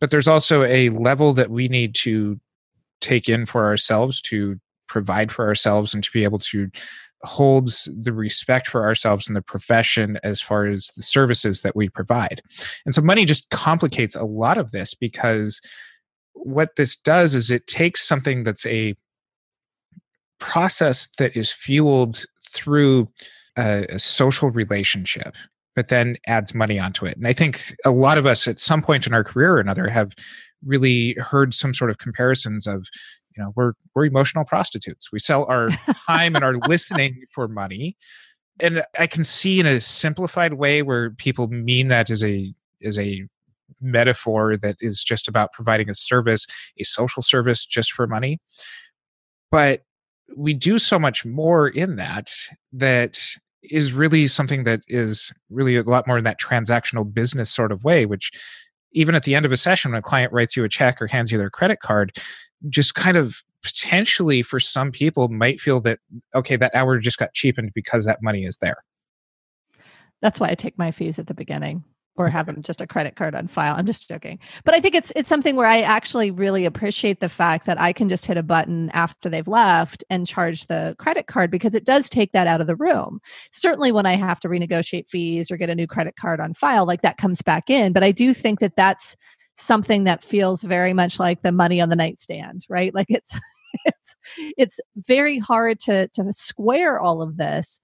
But 0.00 0.10
there's 0.10 0.28
also 0.28 0.64
a 0.64 0.90
level 0.90 1.32
that 1.32 1.50
we 1.50 1.68
need 1.68 1.94
to 1.96 2.38
take 3.00 3.28
in 3.28 3.46
for 3.46 3.64
ourselves 3.64 4.20
to 4.22 4.60
provide 4.88 5.32
for 5.32 5.46
ourselves 5.46 5.94
and 5.94 6.02
to 6.04 6.10
be 6.12 6.24
able 6.24 6.38
to 6.38 6.68
hold 7.22 7.70
the 7.86 8.12
respect 8.12 8.68
for 8.68 8.84
ourselves 8.84 9.28
in 9.28 9.34
the 9.34 9.42
profession 9.42 10.18
as 10.22 10.40
far 10.40 10.66
as 10.66 10.90
the 10.96 11.02
services 11.02 11.62
that 11.62 11.74
we 11.74 11.88
provide. 11.88 12.42
And 12.84 12.94
so 12.94 13.00
money 13.00 13.24
just 13.24 13.48
complicates 13.50 14.14
a 14.14 14.24
lot 14.24 14.58
of 14.58 14.72
this 14.72 14.94
because 14.94 15.60
what 16.34 16.76
this 16.76 16.96
does 16.96 17.34
is 17.34 17.50
it 17.50 17.66
takes 17.66 18.06
something 18.06 18.44
that's 18.44 18.66
a 18.66 18.94
process 20.38 21.08
that 21.18 21.36
is 21.36 21.50
fueled 21.52 22.26
through 22.50 23.08
a, 23.56 23.86
a 23.88 23.98
social 23.98 24.50
relationship 24.50 25.36
but 25.74 25.88
then 25.88 26.16
adds 26.26 26.54
money 26.54 26.78
onto 26.78 27.04
it. 27.04 27.16
And 27.16 27.26
I 27.26 27.32
think 27.32 27.74
a 27.84 27.90
lot 27.90 28.18
of 28.18 28.26
us 28.26 28.46
at 28.46 28.60
some 28.60 28.82
point 28.82 29.06
in 29.06 29.14
our 29.14 29.24
career 29.24 29.54
or 29.54 29.60
another 29.60 29.88
have 29.88 30.14
really 30.64 31.14
heard 31.14 31.52
some 31.52 31.74
sort 31.74 31.90
of 31.90 31.98
comparisons 31.98 32.66
of, 32.66 32.86
you 33.36 33.42
know 33.42 33.52
we're 33.56 33.72
we're 33.94 34.06
emotional 34.06 34.44
prostitutes. 34.44 35.10
We 35.12 35.18
sell 35.18 35.44
our 35.46 35.70
time 36.08 36.34
and 36.34 36.44
our 36.44 36.54
listening 36.68 37.24
for 37.32 37.48
money. 37.48 37.96
And 38.60 38.84
i 38.98 39.06
can 39.08 39.24
see 39.24 39.58
in 39.58 39.66
a 39.66 39.80
simplified 39.80 40.54
way 40.54 40.82
where 40.82 41.10
people 41.10 41.48
mean 41.48 41.88
that 41.88 42.08
as 42.10 42.24
a 42.24 42.54
as 42.84 42.98
a 42.98 43.24
metaphor 43.80 44.56
that 44.56 44.76
is 44.80 45.02
just 45.02 45.26
about 45.26 45.52
providing 45.52 45.90
a 45.90 45.94
service 45.94 46.46
a 46.78 46.84
social 46.84 47.22
service 47.22 47.66
just 47.66 47.92
for 47.92 48.06
money. 48.06 48.38
But 49.50 49.82
we 50.36 50.54
do 50.54 50.78
so 50.78 50.98
much 50.98 51.24
more 51.24 51.68
in 51.68 51.96
that 51.96 52.30
that 52.72 53.18
is 53.62 53.92
really 53.92 54.26
something 54.26 54.64
that 54.64 54.80
is 54.88 55.32
really 55.50 55.76
a 55.76 55.82
lot 55.82 56.06
more 56.06 56.18
in 56.18 56.24
that 56.24 56.40
transactional 56.40 57.12
business 57.12 57.50
sort 57.50 57.72
of 57.72 57.82
way 57.84 58.04
which 58.04 58.30
even 58.92 59.14
at 59.14 59.24
the 59.24 59.34
end 59.34 59.44
of 59.44 59.52
a 59.52 59.56
session 59.56 59.90
when 59.90 59.98
a 59.98 60.02
client 60.02 60.32
writes 60.32 60.56
you 60.56 60.64
a 60.64 60.68
check 60.68 61.00
or 61.00 61.06
hands 61.06 61.32
you 61.32 61.38
their 61.38 61.50
credit 61.50 61.80
card 61.80 62.12
just 62.68 62.94
kind 62.94 63.16
of 63.16 63.42
potentially 63.62 64.42
for 64.42 64.60
some 64.60 64.92
people 64.92 65.28
might 65.28 65.60
feel 65.60 65.80
that 65.80 65.98
okay 66.34 66.56
that 66.56 66.74
hour 66.74 66.98
just 66.98 67.18
got 67.18 67.32
cheapened 67.32 67.72
because 67.74 68.04
that 68.04 68.22
money 68.22 68.44
is 68.44 68.58
there. 68.58 68.76
That's 70.20 70.38
why 70.38 70.50
i 70.50 70.54
take 70.54 70.78
my 70.78 70.90
fees 70.90 71.18
at 71.18 71.26
the 71.26 71.34
beginning 71.34 71.84
or 72.20 72.28
have 72.28 72.46
them 72.46 72.62
just 72.62 72.80
a 72.80 72.86
credit 72.86 73.16
card 73.16 73.34
on 73.34 73.48
file. 73.48 73.74
I'm 73.74 73.86
just 73.86 74.06
joking. 74.06 74.38
But 74.64 74.74
i 74.74 74.80
think 74.80 74.94
it's 74.94 75.12
it's 75.16 75.28
something 75.28 75.56
where 75.56 75.66
i 75.66 75.80
actually 75.80 76.30
really 76.30 76.66
appreciate 76.66 77.20
the 77.20 77.28
fact 77.28 77.66
that 77.66 77.80
i 77.80 77.92
can 77.92 78.08
just 78.08 78.26
hit 78.26 78.36
a 78.36 78.42
button 78.42 78.90
after 78.90 79.28
they've 79.30 79.48
left 79.48 80.04
and 80.10 80.26
charge 80.26 80.66
the 80.66 80.94
credit 80.98 81.26
card 81.26 81.50
because 81.50 81.74
it 81.74 81.86
does 81.86 82.08
take 82.10 82.32
that 82.32 82.46
out 82.46 82.60
of 82.60 82.66
the 82.66 82.76
room. 82.76 83.18
Certainly 83.50 83.92
when 83.92 84.06
i 84.06 84.14
have 84.14 84.40
to 84.40 84.48
renegotiate 84.48 85.08
fees 85.08 85.50
or 85.50 85.56
get 85.56 85.70
a 85.70 85.74
new 85.74 85.86
credit 85.86 86.16
card 86.16 86.38
on 86.38 86.52
file 86.52 86.86
like 86.86 87.02
that 87.02 87.16
comes 87.16 87.40
back 87.40 87.70
in. 87.70 87.94
But 87.94 88.04
i 88.04 88.12
do 88.12 88.34
think 88.34 88.60
that 88.60 88.76
that's 88.76 89.16
something 89.56 90.04
that 90.04 90.24
feels 90.24 90.62
very 90.62 90.92
much 90.92 91.18
like 91.18 91.42
the 91.42 91.52
money 91.52 91.80
on 91.80 91.88
the 91.88 91.96
nightstand, 91.96 92.64
right? 92.68 92.94
Like 92.94 93.06
it's 93.08 93.36
it's 93.84 94.16
it's 94.56 94.80
very 94.96 95.38
hard 95.38 95.80
to 95.80 96.08
to 96.08 96.32
square 96.32 96.98
all 96.98 97.22
of 97.22 97.36
this. 97.36 97.80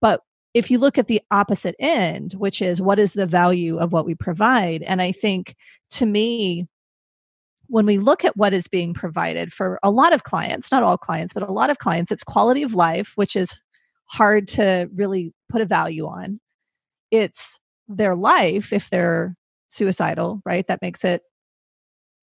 But 0.00 0.20
if 0.54 0.70
you 0.70 0.78
look 0.78 0.98
at 0.98 1.08
the 1.08 1.20
opposite 1.30 1.74
end, 1.78 2.34
which 2.34 2.62
is 2.62 2.80
what 2.80 2.98
is 2.98 3.14
the 3.14 3.26
value 3.26 3.78
of 3.78 3.92
what 3.92 4.06
we 4.06 4.14
provide? 4.14 4.82
And 4.82 5.02
I 5.02 5.10
think 5.12 5.56
to 5.92 6.06
me, 6.06 6.68
when 7.66 7.86
we 7.86 7.98
look 7.98 8.24
at 8.24 8.36
what 8.36 8.52
is 8.52 8.68
being 8.68 8.94
provided 8.94 9.52
for 9.52 9.80
a 9.82 9.90
lot 9.90 10.12
of 10.12 10.22
clients, 10.22 10.70
not 10.70 10.82
all 10.82 10.98
clients, 10.98 11.34
but 11.34 11.42
a 11.42 11.52
lot 11.52 11.70
of 11.70 11.78
clients, 11.78 12.12
it's 12.12 12.22
quality 12.22 12.62
of 12.62 12.74
life, 12.74 13.12
which 13.16 13.34
is 13.34 13.62
hard 14.06 14.46
to 14.46 14.88
really 14.94 15.32
put 15.48 15.62
a 15.62 15.66
value 15.66 16.06
on. 16.06 16.40
It's 17.10 17.58
their 17.88 18.14
life 18.14 18.72
if 18.72 18.90
they're 18.90 19.34
suicidal, 19.74 20.40
right? 20.44 20.66
That 20.66 20.82
makes 20.82 21.04
it 21.04 21.22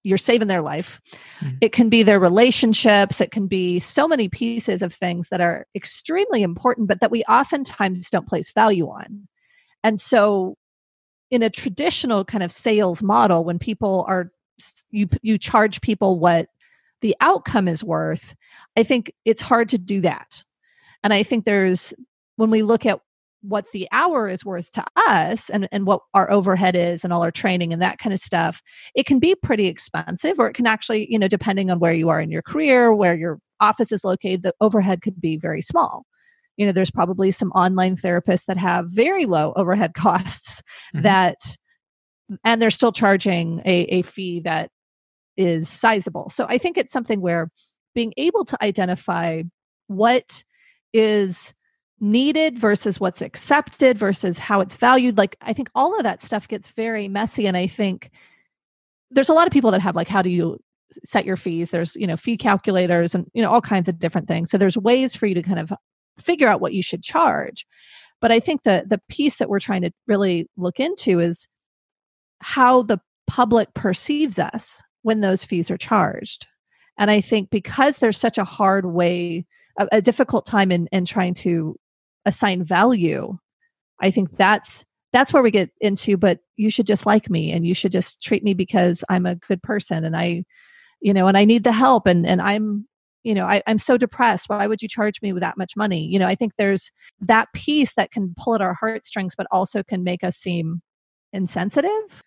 you're 0.03 0.17
saving 0.17 0.48
their 0.48 0.62
life. 0.62 1.00
Mm-hmm. 1.41 1.58
It 1.62 1.74
can 1.74 1.89
be 1.89 2.03
their 2.03 2.20
relationships, 2.20 3.22
it 3.22 3.31
can 3.31 3.48
be 3.48 3.79
so 3.79 4.08
many 4.08 4.29
pieces 4.29 4.81
of 4.81 4.93
things 4.93 5.29
that 5.29 5.41
are 5.41 5.67
extremely 5.75 6.41
important, 6.41 6.88
but 6.88 7.00
that 7.01 7.12
we 7.12 7.24
oftentimes 7.24 8.10
don't 8.10 8.27
place 8.27 8.51
value 8.51 8.88
on. 8.88 9.27
And 9.84 10.00
so, 10.00 10.55
in 11.29 11.43
a 11.43 11.50
traditional 11.50 12.25
kind 12.25 12.43
of 12.43 12.51
sales 12.51 13.01
model, 13.01 13.46
when 13.46 13.60
people 13.60 14.05
are 14.08 14.31
you 14.89 15.08
you 15.22 15.38
charge 15.38 15.81
people 15.81 16.20
what 16.20 16.48
the 17.01 17.15
outcome 17.22 17.67
is 17.67 17.84
worth, 17.84 18.36
I 18.77 18.84
think 18.84 19.13
it's 19.25 19.41
hard 19.41 19.70
to 19.70 19.77
do 19.77 20.01
that. 20.01 20.43
And 21.03 21.13
I 21.13 21.24
think 21.24 21.46
there's 21.46 21.93
when 22.36 22.51
we 22.51 22.63
look 22.63 22.86
at 22.86 23.00
what 23.42 23.66
the 23.74 23.88
hour 23.92 24.30
is 24.30 24.46
worth 24.46 24.72
to 24.72 24.84
us 24.96 25.50
and, 25.50 25.68
and 25.72 25.86
what 25.86 26.02
our 26.14 26.30
overhead 26.32 26.76
is 26.76 27.04
and 27.04 27.12
all 27.12 27.24
our 27.24 27.32
training 27.32 27.74
and 27.74 27.82
that 27.82 27.98
kind 27.98 28.14
of 28.14 28.20
stuff, 28.20 28.62
it 28.96 29.06
can 29.06 29.20
be 29.20 29.36
pretty 29.36 29.68
expensive, 29.68 30.40
or 30.40 30.48
it 30.48 30.54
can 30.54 30.68
actually, 30.68 31.08
you 31.10 31.18
know, 31.18 31.28
depending 31.28 31.72
on 31.72 31.80
where 31.80 31.94
you 31.94 32.10
are 32.10 32.22
in 32.22 32.32
your 32.32 32.44
career, 32.44 32.94
where 32.94 33.16
your 33.16 33.40
office 33.60 33.92
is 33.92 34.04
located, 34.04 34.44
the 34.44 34.54
overhead 34.62 35.02
could 35.02 35.20
be 35.20 35.38
very 35.38 35.62
small. 35.62 36.06
You 36.58 36.66
know, 36.66 36.72
there's 36.72 36.92
probably 36.92 37.32
some 37.32 37.52
online 37.52 37.96
therapists 37.96 38.46
that 38.46 38.58
have 38.58 38.86
very 38.90 39.26
low 39.26 39.54
overhead 39.56 39.94
costs 39.96 40.62
mm-hmm. 40.94 41.04
that, 41.04 41.38
and 42.44 42.62
they're 42.62 42.70
still 42.70 42.92
charging 42.92 43.62
a, 43.66 43.82
a 43.84 44.02
fee 44.04 44.42
that 44.42 44.70
is 45.36 45.68
sizable. 45.68 46.30
So 46.30 46.46
I 46.48 46.58
think 46.58 46.78
it's 46.78 46.92
something 46.92 47.22
where 47.22 47.50
being 47.96 48.14
able 48.18 48.46
to 48.46 48.58
identify 48.64 49.44
what 49.88 50.44
is 50.94 51.54
needed 52.01 52.58
versus 52.58 53.00
what's 53.00 53.22
accepted 53.22 53.98
versus 53.98 54.38
how 54.38 54.60
it's 54.60 54.75
valued. 54.75 55.17
Like 55.17 55.38
i 55.41 55.53
think 55.53 55.70
all 55.75 55.96
of 55.98 56.03
that 56.03 56.22
stuff 56.22 56.48
gets 56.48 56.70
very 56.70 57.08
messy 57.08 57.48
and 57.48 57.55
i 57.55 57.67
think 57.67 58.12
there's 59.12 59.29
a 59.29 59.34
lot 59.34 59.48
of 59.48 59.53
people 59.53 59.72
that 59.72 59.81
have 59.81 59.96
like 59.96 60.08
how 60.08 60.22
do 60.22 60.29
you 60.29 60.58
set 61.03 61.25
your 61.25 61.38
fees? 61.38 61.72
There's 61.72 61.96
you 61.96 62.08
know 62.08 62.17
fee 62.17 62.38
calculators 62.38 63.15
and 63.15 63.25
you 63.34 63.41
know 63.41 63.51
all 63.51 63.62
kinds 63.62 63.89
of 63.89 64.00
different 64.00 64.27
things. 64.27 64.50
So 64.50 64.58
there's 64.58 64.77
ways 64.77 65.15
for 65.15 65.25
you 65.25 65.36
to 65.36 65.43
kind 65.43 65.60
of 65.60 65.72
figure 66.20 66.48
out 66.48 66.62
what 66.62 66.74
you 66.74 66.84
should 66.84 67.03
charge. 67.03 67.65
But 68.20 68.31
i 68.31 68.39
think 68.39 68.63
the 68.63 68.84
the 68.88 69.01
piece 69.10 69.38
that 69.38 69.50
we're 69.50 69.60
trying 69.60 69.81
to 69.84 69.91
really 70.08 70.50
look 70.58 70.79
into 70.79 71.20
is 71.20 71.48
how 72.39 72.84
the 72.84 73.00
public 73.27 73.74
perceives 73.74 74.39
us 74.39 74.81
when 75.03 75.22
those 75.22 75.46
fees 75.46 75.72
are 75.72 75.77
charged. 75.77 76.48
And 76.98 77.10
i 77.10 77.22
think 77.22 77.50
because 77.50 77.98
there's 77.98 78.17
such 78.17 78.38
a 78.38 78.43
hard 78.43 78.86
way 78.86 79.46
a, 79.77 80.01
difficult 80.01 80.46
time 80.46 80.72
in 80.72 80.88
in 80.91 81.05
trying 81.05 81.34
to 81.34 81.75
assign 82.25 82.63
value 82.63 83.38
i 84.01 84.12
think 84.12 84.36
that's 84.38 84.86
that's 85.13 85.34
where 85.34 85.44
we 85.44 85.51
get 85.51 85.70
into 85.82 86.18
but 86.18 86.40
you 86.56 86.70
should 86.70 86.88
just 86.88 87.06
like 87.06 87.30
me 87.30 87.51
and 87.51 87.66
you 87.66 87.74
should 87.74 87.92
just 87.92 88.22
treat 88.22 88.44
me 88.44 88.54
because 88.54 89.04
i'm 89.10 89.25
a 89.25 89.36
good 89.36 89.62
person 89.63 90.04
and 90.04 90.16
i 90.16 90.44
you 91.01 91.13
know 91.13 91.28
and 91.28 91.38
i 91.38 91.46
need 91.46 91.63
the 91.63 91.72
help 91.72 92.06
and 92.08 92.25
and 92.25 92.42
i'm 92.42 92.88
you 93.24 93.34
know 93.36 93.46
I, 93.46 93.62
i'm 93.68 93.78
so 93.78 93.98
depressed. 93.98 94.50
Why 94.50 94.66
would 94.66 94.82
you 94.82 94.88
charge 94.88 95.22
me 95.22 95.32
with 95.32 95.42
that 95.42 95.58
much 95.58 95.74
money? 95.75 96.06
You 96.06 96.18
know 96.18 96.28
i 96.28 96.36
think 96.36 96.54
there's 96.58 96.92
that 97.22 97.48
piece 97.54 97.94
that 97.94 98.12
can 98.12 98.34
pull 98.38 98.56
at 98.56 98.62
our 98.62 98.74
heartstrings 98.74 99.36
but 99.36 99.48
also 99.51 99.84
can 99.84 100.04
make 100.04 100.24
us 100.24 100.38
seem 100.38 100.82
insensitive. 101.34 102.24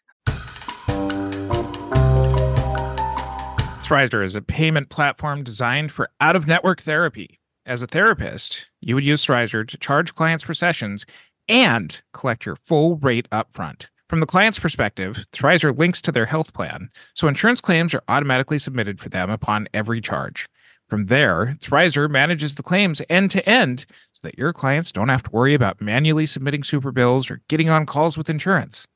Thrizer 3.84 4.24
is 4.24 4.34
a 4.34 4.40
payment 4.40 4.88
platform 4.88 5.42
designed 5.44 5.92
for 5.92 6.08
out 6.18 6.36
of 6.36 6.46
network 6.46 6.80
therapy. 6.80 7.38
As 7.66 7.82
a 7.82 7.86
therapist, 7.86 8.66
you 8.82 8.94
would 8.94 9.04
use 9.04 9.24
Thrizer 9.24 9.66
to 9.66 9.78
charge 9.78 10.14
clients 10.14 10.44
for 10.44 10.52
sessions 10.52 11.06
and 11.48 12.02
collect 12.12 12.44
your 12.44 12.56
full 12.56 12.96
rate 12.96 13.26
upfront. 13.30 13.88
From 14.06 14.20
the 14.20 14.26
client's 14.26 14.58
perspective, 14.58 15.24
Thrizer 15.32 15.76
links 15.76 16.02
to 16.02 16.12
their 16.12 16.26
health 16.26 16.52
plan, 16.52 16.90
so 17.14 17.26
insurance 17.26 17.62
claims 17.62 17.94
are 17.94 18.02
automatically 18.06 18.58
submitted 18.58 19.00
for 19.00 19.08
them 19.08 19.30
upon 19.30 19.66
every 19.72 20.02
charge. 20.02 20.46
From 20.90 21.06
there, 21.06 21.54
Thrizer 21.58 22.10
manages 22.10 22.54
the 22.54 22.62
claims 22.62 23.00
end 23.08 23.30
to 23.30 23.48
end 23.48 23.86
so 24.12 24.20
that 24.24 24.36
your 24.36 24.52
clients 24.52 24.92
don't 24.92 25.08
have 25.08 25.22
to 25.22 25.30
worry 25.30 25.54
about 25.54 25.80
manually 25.80 26.26
submitting 26.26 26.64
super 26.64 26.92
bills 26.92 27.30
or 27.30 27.40
getting 27.48 27.70
on 27.70 27.86
calls 27.86 28.18
with 28.18 28.28
insurance. 28.28 28.86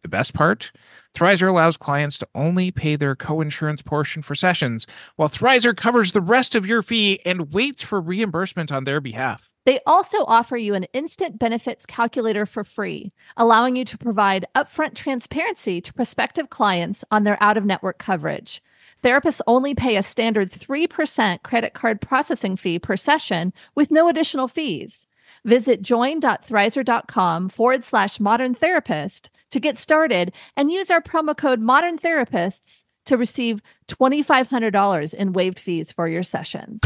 The 0.00 0.08
best 0.08 0.32
part? 0.32 0.72
Thrizer 1.14 1.48
allows 1.48 1.76
clients 1.76 2.18
to 2.18 2.28
only 2.34 2.72
pay 2.72 2.96
their 2.96 3.14
co-insurance 3.14 3.82
portion 3.82 4.20
for 4.20 4.34
sessions, 4.34 4.86
while 5.14 5.28
Thrizer 5.28 5.76
covers 5.76 6.10
the 6.10 6.20
rest 6.20 6.56
of 6.56 6.66
your 6.66 6.82
fee 6.82 7.20
and 7.24 7.52
waits 7.52 7.82
for 7.82 8.00
reimbursement 8.00 8.72
on 8.72 8.82
their 8.82 9.00
behalf. 9.00 9.48
They 9.64 9.80
also 9.86 10.24
offer 10.24 10.56
you 10.56 10.74
an 10.74 10.86
instant 10.92 11.38
benefits 11.38 11.86
calculator 11.86 12.44
for 12.46 12.64
free, 12.64 13.12
allowing 13.36 13.76
you 13.76 13.84
to 13.86 13.96
provide 13.96 14.46
upfront 14.56 14.94
transparency 14.94 15.80
to 15.80 15.94
prospective 15.94 16.50
clients 16.50 17.04
on 17.10 17.22
their 17.22 17.40
out 17.40 17.56
of 17.56 17.64
network 17.64 17.98
coverage. 17.98 18.60
Therapists 19.02 19.40
only 19.46 19.74
pay 19.74 19.96
a 19.96 20.02
standard 20.02 20.50
3% 20.50 21.42
credit 21.42 21.74
card 21.74 22.00
processing 22.00 22.56
fee 22.56 22.78
per 22.78 22.96
session 22.96 23.52
with 23.74 23.90
no 23.90 24.08
additional 24.08 24.48
fees. 24.48 25.06
Visit 25.44 25.82
join.thrizer.com 25.82 27.48
forward 27.50 27.84
slash 27.84 28.18
modern 28.18 28.54
therapist 28.54 29.30
to 29.50 29.60
get 29.60 29.76
started 29.76 30.32
and 30.56 30.70
use 30.70 30.90
our 30.90 31.00
promo 31.00 31.36
code 31.36 31.60
modern 31.60 31.98
therapists 31.98 32.84
to 33.06 33.16
receive 33.16 33.60
$2,500 33.88 35.14
in 35.14 35.32
waived 35.32 35.58
fees 35.58 35.92
for 35.92 36.08
your 36.08 36.22
sessions. 36.22 36.80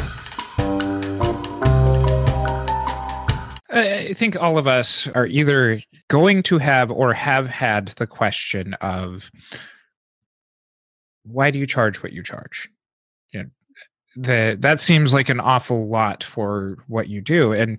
I 3.71 4.13
think 4.15 4.37
all 4.37 4.59
of 4.59 4.67
us 4.67 5.07
are 5.09 5.27
either 5.27 5.83
going 6.09 6.43
to 6.45 6.59
have 6.59 6.91
or 6.91 7.13
have 7.13 7.47
had 7.47 7.89
the 7.89 8.07
question 8.07 8.75
of 8.75 9.31
why 11.23 11.51
do 11.51 11.59
you 11.59 11.67
charge 11.67 12.03
what 12.03 12.13
you 12.13 12.23
charge? 12.23 12.69
The, 14.17 14.57
that 14.61 14.81
seems 14.81 15.13
like 15.13 15.29
an 15.29 15.39
awful 15.39 15.89
lot 15.89 16.25
for 16.25 16.79
what 16.89 17.09
you 17.09 17.21
do. 17.21 17.53
And 17.53 17.79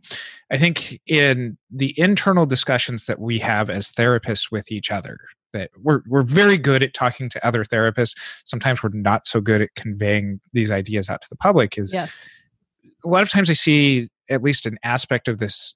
I 0.51 0.57
think 0.57 0.99
in 1.05 1.57
the 1.71 1.99
internal 1.99 2.45
discussions 2.45 3.05
that 3.05 3.19
we 3.19 3.39
have 3.39 3.69
as 3.69 3.89
therapists 3.89 4.51
with 4.51 4.71
each 4.71 4.91
other, 4.91 5.19
that 5.51 5.71
we're 5.81 6.01
we're 6.07 6.21
very 6.21 6.57
good 6.57 6.83
at 6.83 6.93
talking 6.93 7.29
to 7.29 7.45
other 7.45 7.63
therapists. 7.63 8.15
Sometimes 8.45 8.83
we're 8.83 8.91
not 8.93 9.25
so 9.25 9.41
good 9.41 9.61
at 9.61 9.73
conveying 9.75 10.39
these 10.53 10.71
ideas 10.71 11.09
out 11.09 11.21
to 11.23 11.27
the 11.29 11.35
public. 11.35 11.77
Is 11.77 11.93
yes. 11.93 12.25
a 13.03 13.07
lot 13.07 13.23
of 13.23 13.29
times 13.29 13.49
I 13.49 13.53
see 13.53 14.09
at 14.29 14.43
least 14.43 14.65
an 14.65 14.77
aspect 14.83 15.27
of 15.27 15.39
this 15.39 15.73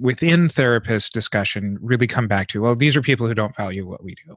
within 0.00 0.48
therapist 0.48 1.12
discussion 1.12 1.78
really 1.80 2.06
come 2.06 2.26
back 2.26 2.48
to 2.48 2.60
well 2.60 2.74
these 2.74 2.96
are 2.96 3.02
people 3.02 3.26
who 3.26 3.34
don't 3.34 3.54
value 3.56 3.86
what 3.86 4.02
we 4.02 4.14
do 4.26 4.34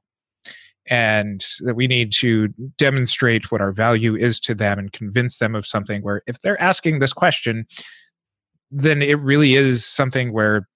and 0.89 1.45
that 1.61 1.75
we 1.75 1.87
need 1.87 2.11
to 2.11 2.47
demonstrate 2.77 3.51
what 3.51 3.61
our 3.61 3.71
value 3.71 4.15
is 4.15 4.39
to 4.39 4.55
them 4.55 4.79
and 4.79 4.93
convince 4.93 5.37
them 5.37 5.55
of 5.55 5.65
something 5.65 6.01
where 6.01 6.21
if 6.27 6.39
they're 6.39 6.61
asking 6.61 6.99
this 6.99 7.13
question 7.13 7.65
then 8.71 9.01
it 9.01 9.19
really 9.19 9.55
is 9.55 9.85
something 9.85 10.33
where 10.33 10.67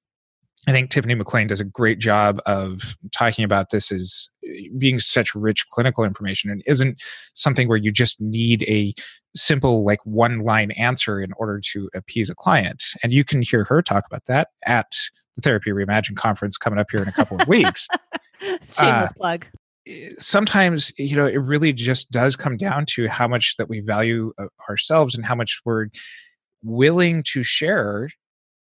I 0.68 0.72
think 0.72 0.92
Tiffany 0.92 1.16
McLean 1.16 1.48
does 1.48 1.60
a 1.60 1.66
great 1.66 1.98
job 1.98 2.40
of 2.46 2.96
talking 3.12 3.44
about 3.44 3.72
this 3.72 3.92
as 3.92 4.30
being 4.78 5.00
such 5.00 5.34
rich 5.34 5.66
clinical 5.70 6.04
information 6.04 6.52
and 6.52 6.62
isn't 6.68 7.02
something 7.34 7.68
where 7.68 7.78
you 7.78 7.92
just 7.92 8.22
need 8.22 8.64
a 8.64 8.94
simple, 9.36 9.84
like 9.84 10.00
one 10.04 10.40
line 10.40 10.72
answer 10.72 11.20
in 11.20 11.32
order 11.38 11.60
to 11.72 11.90
appease 11.96 12.30
a 12.30 12.36
client. 12.36 12.84
And 13.02 13.12
you 13.12 13.24
can 13.24 13.42
hear 13.42 13.64
her 13.64 13.82
talk 13.82 14.06
about 14.06 14.26
that 14.26 14.50
at 14.68 14.92
the 15.36 15.42
Therapy 15.42 15.72
Reimagine 15.72 16.16
conference 16.16 16.58
coming 16.58 16.78
up 16.78 16.92
here 16.92 17.02
in 17.02 17.08
a 17.08 17.14
couple 17.14 17.42
of 17.42 17.48
weeks. 17.48 17.88
Shameless 18.42 18.78
uh, 18.80 19.08
plug 19.18 19.48
sometimes 20.18 20.92
you 20.98 21.16
know 21.16 21.26
it 21.26 21.38
really 21.38 21.74
just 21.74 22.12
does 22.12 22.36
come 22.36 22.58
down 22.58 22.86
to 22.86 23.08
how 23.08 23.28
much 23.28 23.56
that 23.58 23.70
we 23.70 23.80
value 23.80 24.34
uh, 24.38 24.46
ourselves 24.70 25.16
and 25.16 25.26
how 25.26 25.36
much 25.36 25.62
we're 25.66 25.88
willing 26.64 27.24
to 27.24 27.44
share 27.44 28.10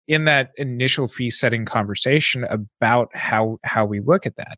in 0.08 0.26
that 0.26 0.52
initial 0.58 1.08
fee 1.08 1.30
setting 1.30 1.66
conversation 1.66 2.46
about 2.46 3.10
how 3.16 3.58
how 3.64 3.86
we 3.86 4.00
look 4.00 4.26
at 4.26 4.36
that. 4.36 4.58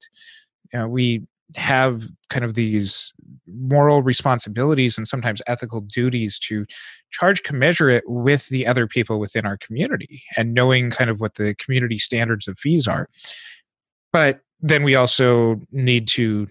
You 0.74 0.80
know 0.80 0.88
we 0.88 1.24
have 1.58 2.08
kind 2.30 2.46
of 2.46 2.54
these 2.54 3.14
moral 3.46 4.02
responsibilities 4.02 4.98
and 4.98 5.08
sometimes 5.08 5.42
ethical 5.48 5.82
duties 5.82 6.40
to 6.40 6.66
charge 7.12 7.44
commensurate 7.44 8.04
with 8.08 8.48
the 8.48 8.66
other 8.66 8.88
people 8.88 9.20
within 9.20 9.46
our 9.46 9.58
community 9.58 10.24
and 10.38 10.54
knowing 10.54 10.90
kind 10.90 11.10
of 11.10 11.20
what 11.20 11.36
the 11.36 11.54
community 11.56 11.98
standards 11.98 12.48
of 12.48 12.58
fees 12.58 12.88
are. 12.88 13.10
But 14.14 14.40
then 14.62 14.84
we 14.84 14.96
also 14.96 15.60
need 15.72 16.08
to 16.10 16.48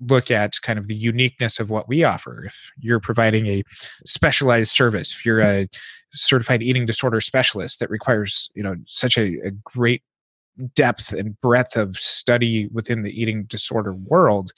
look 0.00 0.30
at 0.30 0.60
kind 0.62 0.78
of 0.78 0.86
the 0.86 0.94
uniqueness 0.94 1.58
of 1.58 1.70
what 1.70 1.88
we 1.88 2.04
offer. 2.04 2.44
If 2.44 2.70
you're 2.78 3.00
providing 3.00 3.46
a 3.46 3.64
specialized 4.04 4.70
service, 4.70 5.12
if 5.12 5.26
you're 5.26 5.40
a 5.40 5.68
certified 6.12 6.62
eating 6.62 6.86
disorder 6.86 7.20
specialist 7.20 7.80
that 7.80 7.90
requires, 7.90 8.50
you 8.54 8.62
know, 8.62 8.76
such 8.86 9.18
a, 9.18 9.38
a 9.44 9.50
great 9.64 10.02
depth 10.74 11.12
and 11.12 11.40
breadth 11.40 11.76
of 11.76 11.96
study 11.96 12.68
within 12.72 13.02
the 13.02 13.20
eating 13.20 13.44
disorder 13.44 13.94
world, 13.94 14.52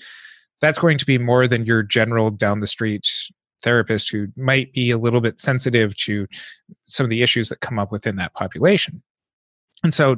that's 0.61 0.79
going 0.79 0.98
to 0.98 1.07
be 1.07 1.18
more 1.18 1.48
than 1.48 1.64
your 1.64 1.83
general 1.83 2.31
down 2.31 2.61
the 2.61 2.66
street 2.66 3.11
therapist 3.62 4.11
who 4.11 4.29
might 4.37 4.72
be 4.72 4.90
a 4.90 4.98
little 4.98 5.20
bit 5.20 5.38
sensitive 5.38 5.96
to 5.96 6.26
some 6.87 7.05
of 7.05 7.11
the 7.11 7.22
issues 7.22 7.48
that 7.48 7.61
come 7.61 7.79
up 7.79 7.92
within 7.92 8.16
that 8.16 8.35
population. 8.35 9.03
And 9.83 9.94
so 9.94 10.16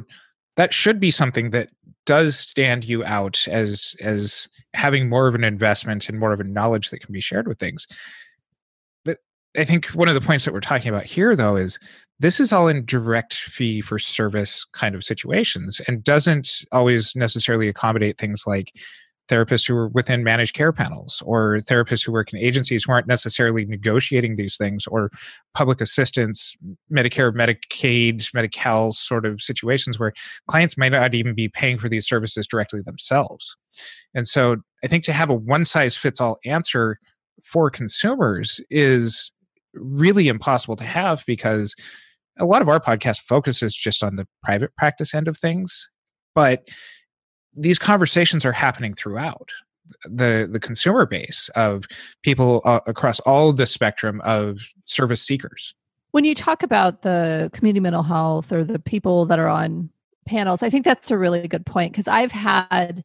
that 0.56 0.72
should 0.72 1.00
be 1.00 1.10
something 1.10 1.50
that 1.50 1.70
does 2.06 2.38
stand 2.38 2.84
you 2.84 3.04
out 3.04 3.46
as 3.48 3.94
as 4.00 4.48
having 4.74 5.08
more 5.08 5.28
of 5.28 5.34
an 5.34 5.44
investment 5.44 6.08
and 6.08 6.18
more 6.18 6.32
of 6.32 6.40
a 6.40 6.44
knowledge 6.44 6.90
that 6.90 7.00
can 7.00 7.12
be 7.12 7.20
shared 7.20 7.46
with 7.46 7.58
things. 7.58 7.86
But 9.04 9.18
i 9.56 9.64
think 9.64 9.86
one 9.88 10.08
of 10.08 10.14
the 10.14 10.20
points 10.20 10.44
that 10.44 10.54
we're 10.54 10.60
talking 10.60 10.88
about 10.88 11.04
here 11.04 11.36
though 11.36 11.56
is 11.56 11.78
this 12.20 12.38
is 12.38 12.52
all 12.52 12.68
in 12.68 12.84
direct 12.84 13.34
fee 13.34 13.80
for 13.80 13.98
service 13.98 14.64
kind 14.72 14.94
of 14.94 15.02
situations 15.02 15.80
and 15.88 16.04
doesn't 16.04 16.64
always 16.70 17.16
necessarily 17.16 17.68
accommodate 17.68 18.16
things 18.16 18.44
like 18.46 18.72
therapists 19.28 19.66
who 19.68 19.74
are 19.76 19.88
within 19.88 20.24
managed 20.24 20.54
care 20.54 20.72
panels 20.72 21.22
or 21.24 21.60
therapists 21.60 22.04
who 22.04 22.12
work 22.12 22.32
in 22.32 22.38
agencies 22.38 22.84
who 22.84 22.92
aren't 22.92 23.06
necessarily 23.06 23.64
negotiating 23.64 24.34
these 24.34 24.56
things 24.56 24.86
or 24.88 25.10
public 25.54 25.80
assistance 25.80 26.56
medicare 26.92 27.32
medicaid 27.32 28.28
medi-cal 28.34 28.92
sort 28.92 29.24
of 29.24 29.40
situations 29.40 29.98
where 29.98 30.12
clients 30.48 30.76
might 30.76 30.90
not 30.90 31.14
even 31.14 31.34
be 31.34 31.48
paying 31.48 31.78
for 31.78 31.88
these 31.88 32.06
services 32.06 32.46
directly 32.46 32.80
themselves. 32.82 33.56
And 34.14 34.26
so 34.26 34.56
i 34.84 34.86
think 34.88 35.04
to 35.04 35.12
have 35.12 35.30
a 35.30 35.34
one 35.34 35.64
size 35.64 35.96
fits 35.96 36.20
all 36.20 36.38
answer 36.44 36.98
for 37.44 37.70
consumers 37.70 38.60
is 38.70 39.32
really 39.74 40.28
impossible 40.28 40.76
to 40.76 40.84
have 40.84 41.24
because 41.26 41.74
a 42.38 42.44
lot 42.44 42.62
of 42.62 42.68
our 42.68 42.80
podcast 42.80 43.20
focuses 43.22 43.74
just 43.74 44.02
on 44.02 44.16
the 44.16 44.26
private 44.42 44.74
practice 44.76 45.14
end 45.14 45.28
of 45.28 45.36
things. 45.36 45.88
But 46.34 46.68
these 47.54 47.78
conversations 47.78 48.44
are 48.44 48.52
happening 48.52 48.94
throughout 48.94 49.50
the 50.04 50.48
the 50.50 50.60
consumer 50.60 51.06
base 51.06 51.50
of 51.54 51.84
people 52.22 52.62
uh, 52.64 52.80
across 52.86 53.20
all 53.20 53.52
the 53.52 53.66
spectrum 53.66 54.20
of 54.24 54.60
service 54.86 55.22
seekers. 55.22 55.74
When 56.12 56.24
you 56.24 56.34
talk 56.34 56.62
about 56.62 57.02
the 57.02 57.50
community 57.52 57.80
mental 57.80 58.02
health 58.02 58.52
or 58.52 58.64
the 58.64 58.78
people 58.78 59.26
that 59.26 59.38
are 59.38 59.48
on 59.48 59.90
panels 60.26 60.62
i 60.62 60.70
think 60.70 60.84
that's 60.84 61.10
a 61.10 61.18
really 61.18 61.48
good 61.48 61.66
point 61.66 61.92
because 61.92 62.08
i've 62.08 62.32
had 62.32 63.02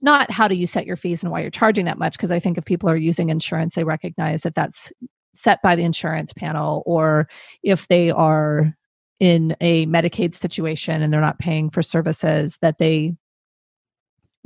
not 0.00 0.30
how 0.30 0.48
do 0.48 0.54
you 0.54 0.66
set 0.66 0.86
your 0.86 0.96
fees 0.96 1.22
and 1.22 1.30
why 1.30 1.40
you're 1.40 1.50
charging 1.50 1.84
that 1.84 1.98
much 1.98 2.16
because 2.16 2.32
i 2.32 2.38
think 2.40 2.58
if 2.58 2.64
people 2.64 2.88
are 2.88 2.96
using 2.96 3.30
insurance 3.30 3.74
they 3.74 3.84
recognize 3.84 4.42
that 4.42 4.54
that's 4.54 4.92
set 5.34 5.62
by 5.62 5.76
the 5.76 5.84
insurance 5.84 6.32
panel 6.32 6.82
or 6.84 7.28
if 7.62 7.86
they 7.88 8.10
are 8.10 8.74
in 9.20 9.56
a 9.60 9.86
medicaid 9.86 10.34
situation 10.34 11.02
and 11.02 11.12
they're 11.12 11.20
not 11.20 11.38
paying 11.38 11.70
for 11.70 11.82
services 11.82 12.58
that 12.60 12.78
they 12.78 13.14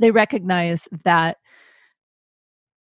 they 0.03 0.11
recognize 0.11 0.87
that 1.05 1.37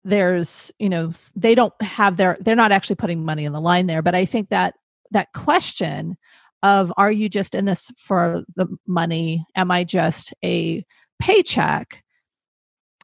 there's 0.05 0.72
you 0.79 0.88
know 0.88 1.12
they 1.37 1.55
don't 1.55 1.75
have 1.81 2.16
their 2.16 2.37
they're 2.40 2.57
not 2.57 2.72
actually 2.72 2.96
putting 2.96 3.25
money 3.25 3.44
in 3.44 3.53
the 3.53 3.61
line 3.61 3.87
there 3.87 4.03
but 4.03 4.14
i 4.14 4.25
think 4.25 4.48
that 4.48 4.75
that 5.11 5.29
question 5.35 6.16
of 6.62 6.92
are 6.96 7.12
you 7.12 7.29
just 7.29 7.55
in 7.55 7.66
this 7.66 7.90
for 7.98 8.42
the 8.57 8.66
money 8.87 9.44
am 9.55 9.70
i 9.70 9.85
just 9.85 10.33
a 10.42 10.85
paycheck 11.20 12.03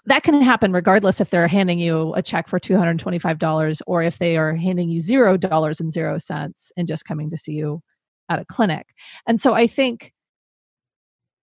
that 0.07 0.23
can 0.23 0.41
happen 0.41 0.73
regardless 0.73 1.21
if 1.21 1.29
they're 1.29 1.47
handing 1.47 1.79
you 1.79 2.15
a 2.15 2.23
check 2.23 2.49
for 2.49 2.59
$225 2.59 3.81
or 3.87 4.03
if 4.03 4.17
they 4.17 4.39
are 4.39 4.55
handing 4.55 4.89
you 4.89 5.03
$0 5.03 5.81
and 5.81 5.93
0 5.93 6.17
cents 6.17 6.73
and 6.79 6.89
just 6.89 7.05
coming 7.05 7.29
to 7.29 7.37
see 7.37 7.53
you 7.53 7.83
at 8.31 8.39
a 8.39 8.47
clinic. 8.47 8.87
And 9.27 9.39
so 9.39 9.53
I 9.53 9.67
think 9.67 10.15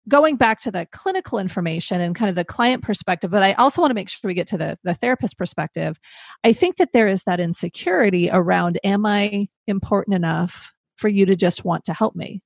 going 0.08 0.38
back 0.38 0.60
to 0.62 0.72
the 0.72 0.88
clinical 0.92 1.40
information 1.40 2.02
and 2.02 2.16
kind 2.16 2.30
of 2.30 2.36
the 2.36 2.46
client 2.46 2.84
perspective, 2.84 3.32
but 3.32 3.44
I 3.44 3.54
also 3.54 3.82
want 3.82 3.92
to 3.92 3.96
make 3.96 4.10
sure 4.10 4.28
we 4.28 4.34
get 4.34 4.48
to 4.48 4.58
the, 4.58 4.78
the 4.84 4.94
therapist 4.94 5.38
perspective. 5.38 6.00
I 6.44 6.54
think 6.54 6.78
that 6.78 6.94
there 6.94 7.08
is 7.08 7.24
that 7.24 7.40
insecurity 7.40 8.30
around 8.32 8.80
am 8.84 9.06
I 9.06 9.48
important 9.68 10.16
enough 10.16 10.74
for 10.98 11.10
you 11.10 11.26
to 11.26 11.36
just 11.36 11.64
want 11.64 11.86
to 11.86 11.94
help 11.94 12.16
me? 12.16 12.42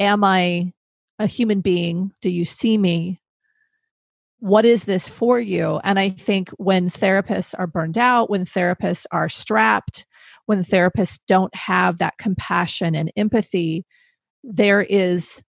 Am 0.00 0.24
I 0.24 0.72
a 1.18 1.26
human 1.26 1.60
being? 1.60 2.12
Do 2.20 2.30
you 2.30 2.44
see 2.44 2.76
me? 2.76 3.20
What 4.40 4.64
is 4.64 4.84
this 4.84 5.08
for 5.08 5.40
you? 5.40 5.80
And 5.84 5.98
I 5.98 6.10
think 6.10 6.50
when 6.58 6.90
therapists 6.90 7.54
are 7.56 7.66
burned 7.66 7.96
out, 7.96 8.28
when 8.28 8.44
therapists 8.44 9.06
are 9.10 9.28
strapped, 9.28 10.04
when 10.46 10.62
therapists 10.64 11.20
don't 11.26 11.54
have 11.54 11.98
that 11.98 12.18
compassion 12.18 12.94
and 12.94 13.10
empathy, 13.16 13.86
there 14.42 14.82
is 14.82 15.42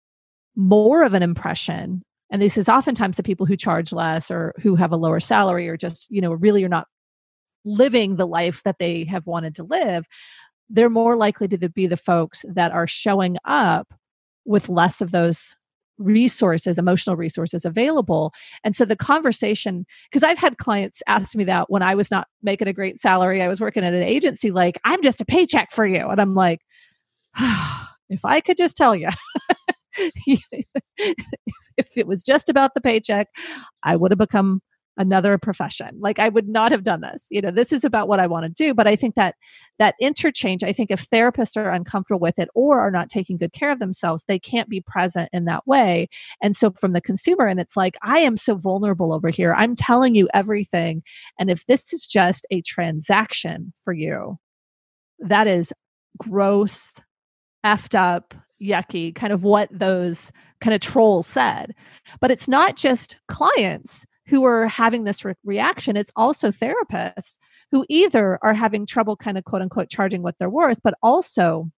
more 0.56 1.02
of 1.02 1.14
an 1.14 1.22
impression 1.22 2.02
and 2.30 2.40
this 2.40 2.56
is 2.56 2.68
oftentimes 2.68 3.18
the 3.18 3.22
people 3.22 3.44
who 3.46 3.56
charge 3.56 3.92
less 3.92 4.30
or 4.30 4.54
who 4.60 4.74
have 4.74 4.92
a 4.92 4.96
lower 4.96 5.20
salary 5.20 5.68
or 5.68 5.76
just 5.76 6.06
you 6.10 6.20
know 6.20 6.32
really 6.32 6.64
are 6.64 6.68
not 6.68 6.86
living 7.64 8.16
the 8.16 8.26
life 8.26 8.62
that 8.64 8.76
they 8.78 9.04
have 9.04 9.26
wanted 9.26 9.54
to 9.54 9.62
live 9.62 10.04
they're 10.68 10.90
more 10.90 11.16
likely 11.16 11.46
to 11.48 11.68
be 11.68 11.86
the 11.86 11.96
folks 11.96 12.44
that 12.48 12.72
are 12.72 12.86
showing 12.86 13.36
up 13.44 13.92
with 14.44 14.68
less 14.68 15.00
of 15.00 15.10
those 15.10 15.54
resources 15.98 16.78
emotional 16.78 17.16
resources 17.16 17.64
available. 17.64 18.32
And 18.64 18.74
so 18.74 18.84
the 18.84 18.96
conversation 18.96 19.86
because 20.10 20.24
i've 20.24 20.38
had 20.38 20.58
clients 20.58 21.02
ask 21.06 21.36
me 21.36 21.44
that 21.44 21.70
when 21.70 21.82
i 21.82 21.94
was 21.94 22.10
not 22.10 22.28
making 22.42 22.68
a 22.68 22.72
great 22.72 22.98
salary 22.98 23.42
i 23.42 23.48
was 23.48 23.60
working 23.60 23.84
at 23.84 23.94
an 23.94 24.02
agency 24.02 24.50
like 24.50 24.80
i'm 24.84 25.02
just 25.02 25.20
a 25.20 25.24
paycheck 25.24 25.70
for 25.70 25.86
you. 25.86 26.08
And 26.08 26.20
i'm 26.20 26.34
like 26.34 26.60
if 28.08 28.24
i 28.24 28.40
could 28.40 28.56
just 28.56 28.76
tell 28.76 28.96
you 28.96 29.08
if 31.76 31.96
it 31.96 32.06
was 32.06 32.22
just 32.22 32.48
about 32.48 32.74
the 32.74 32.80
paycheck, 32.80 33.28
I 33.82 33.96
would 33.96 34.10
have 34.10 34.18
become 34.18 34.60
another 34.98 35.38
profession. 35.38 35.98
Like 36.00 36.18
I 36.18 36.28
would 36.28 36.48
not 36.48 36.70
have 36.72 36.84
done 36.84 37.00
this. 37.00 37.26
You 37.30 37.40
know, 37.40 37.50
this 37.50 37.72
is 37.72 37.84
about 37.84 38.08
what 38.08 38.20
I 38.20 38.26
want 38.26 38.44
to 38.44 38.64
do, 38.64 38.74
but 38.74 38.86
I 38.86 38.96
think 38.96 39.14
that 39.14 39.36
that 39.78 39.94
interchange, 40.00 40.62
I 40.62 40.72
think 40.72 40.90
if 40.90 41.08
therapists 41.08 41.56
are 41.56 41.70
uncomfortable 41.70 42.20
with 42.20 42.38
it 42.38 42.50
or 42.54 42.80
are 42.80 42.90
not 42.90 43.08
taking 43.08 43.38
good 43.38 43.52
care 43.52 43.70
of 43.70 43.78
themselves, 43.78 44.24
they 44.28 44.38
can't 44.38 44.68
be 44.68 44.82
present 44.86 45.30
in 45.32 45.46
that 45.46 45.66
way. 45.66 46.08
And 46.42 46.54
so 46.54 46.72
from 46.78 46.92
the 46.92 47.00
consumer 47.00 47.46
and 47.46 47.58
it's 47.58 47.76
like 47.76 47.96
I 48.02 48.20
am 48.20 48.36
so 48.36 48.56
vulnerable 48.56 49.12
over 49.12 49.30
here. 49.30 49.54
I'm 49.54 49.76
telling 49.76 50.14
you 50.14 50.28
everything 50.34 51.02
and 51.38 51.50
if 51.50 51.64
this 51.66 51.92
is 51.92 52.06
just 52.06 52.46
a 52.50 52.60
transaction 52.60 53.72
for 53.82 53.94
you, 53.94 54.38
that 55.20 55.46
is 55.46 55.72
gross 56.18 56.94
effed 57.64 57.98
up 57.98 58.34
yucky, 58.62 59.14
kind 59.14 59.32
of 59.32 59.44
what 59.44 59.68
those 59.70 60.32
kind 60.60 60.74
of 60.74 60.80
trolls 60.80 61.26
said. 61.26 61.74
But 62.20 62.30
it's 62.30 62.48
not 62.48 62.76
just 62.76 63.16
clients 63.28 64.06
who 64.26 64.44
are 64.44 64.66
having 64.66 65.04
this 65.04 65.24
re- 65.24 65.34
reaction, 65.44 65.96
it's 65.96 66.12
also 66.14 66.50
therapists 66.50 67.38
who 67.70 67.84
either 67.88 68.38
are 68.42 68.54
having 68.54 68.86
trouble 68.86 69.16
kind 69.16 69.36
of 69.36 69.44
quote 69.44 69.62
unquote 69.62 69.90
charging 69.90 70.22
what 70.22 70.38
they're 70.38 70.48
worth, 70.50 70.80
but 70.82 70.94
also 71.02 71.70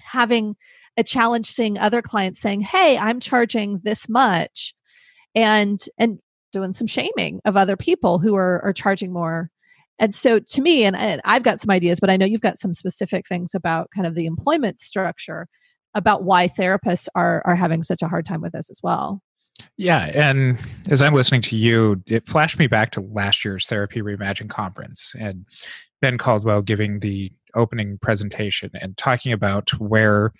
having 0.00 0.56
a 0.96 1.04
challenge 1.04 1.46
seeing 1.50 1.78
other 1.78 2.02
clients 2.02 2.40
saying, 2.40 2.62
Hey, 2.62 2.98
I'm 2.98 3.20
charging 3.20 3.80
this 3.84 4.08
much 4.08 4.74
and 5.34 5.78
and 5.98 6.18
doing 6.52 6.72
some 6.72 6.86
shaming 6.86 7.40
of 7.44 7.56
other 7.56 7.76
people 7.76 8.18
who 8.18 8.34
are 8.34 8.60
are 8.64 8.72
charging 8.72 9.12
more 9.12 9.50
and 9.98 10.14
so 10.14 10.40
to 10.40 10.60
me 10.60 10.84
and, 10.84 10.96
and, 10.96 11.20
i've 11.24 11.42
got 11.42 11.60
some 11.60 11.70
ideas 11.70 12.00
but 12.00 12.10
i 12.10 12.16
know 12.16 12.26
you've 12.26 12.40
got 12.40 12.58
some 12.58 12.74
specific 12.74 13.26
things 13.26 13.54
about 13.54 13.88
kind 13.94 14.06
of 14.06 14.14
the 14.14 14.26
employment 14.26 14.80
structure 14.80 15.46
about 15.94 16.24
why 16.24 16.48
therapists 16.48 17.08
are 17.14 17.42
are 17.44 17.56
having 17.56 17.82
such 17.82 18.02
a 18.02 18.08
hard 18.08 18.26
time 18.26 18.40
with 18.40 18.52
this 18.52 18.70
as 18.70 18.80
well. 18.82 19.22
Yeah, 19.76 20.10
and 20.14 20.58
as 20.88 21.02
I'm 21.02 21.14
listening 21.14 21.42
to 21.42 21.56
you, 21.56 22.02
it 22.06 22.26
flashed 22.26 22.58
me 22.58 22.66
back 22.66 22.92
to 22.92 23.00
last 23.00 23.44
year's 23.44 23.66
Therapy 23.66 24.00
Reimagine 24.00 24.48
conference 24.48 25.14
and 25.18 25.44
Ben 26.00 26.18
Caldwell 26.18 26.62
giving 26.62 27.00
the 27.00 27.32
opening 27.54 27.98
presentation 27.98 28.70
and 28.80 28.96
talking 28.96 29.32
about 29.32 29.70
where 29.80 30.32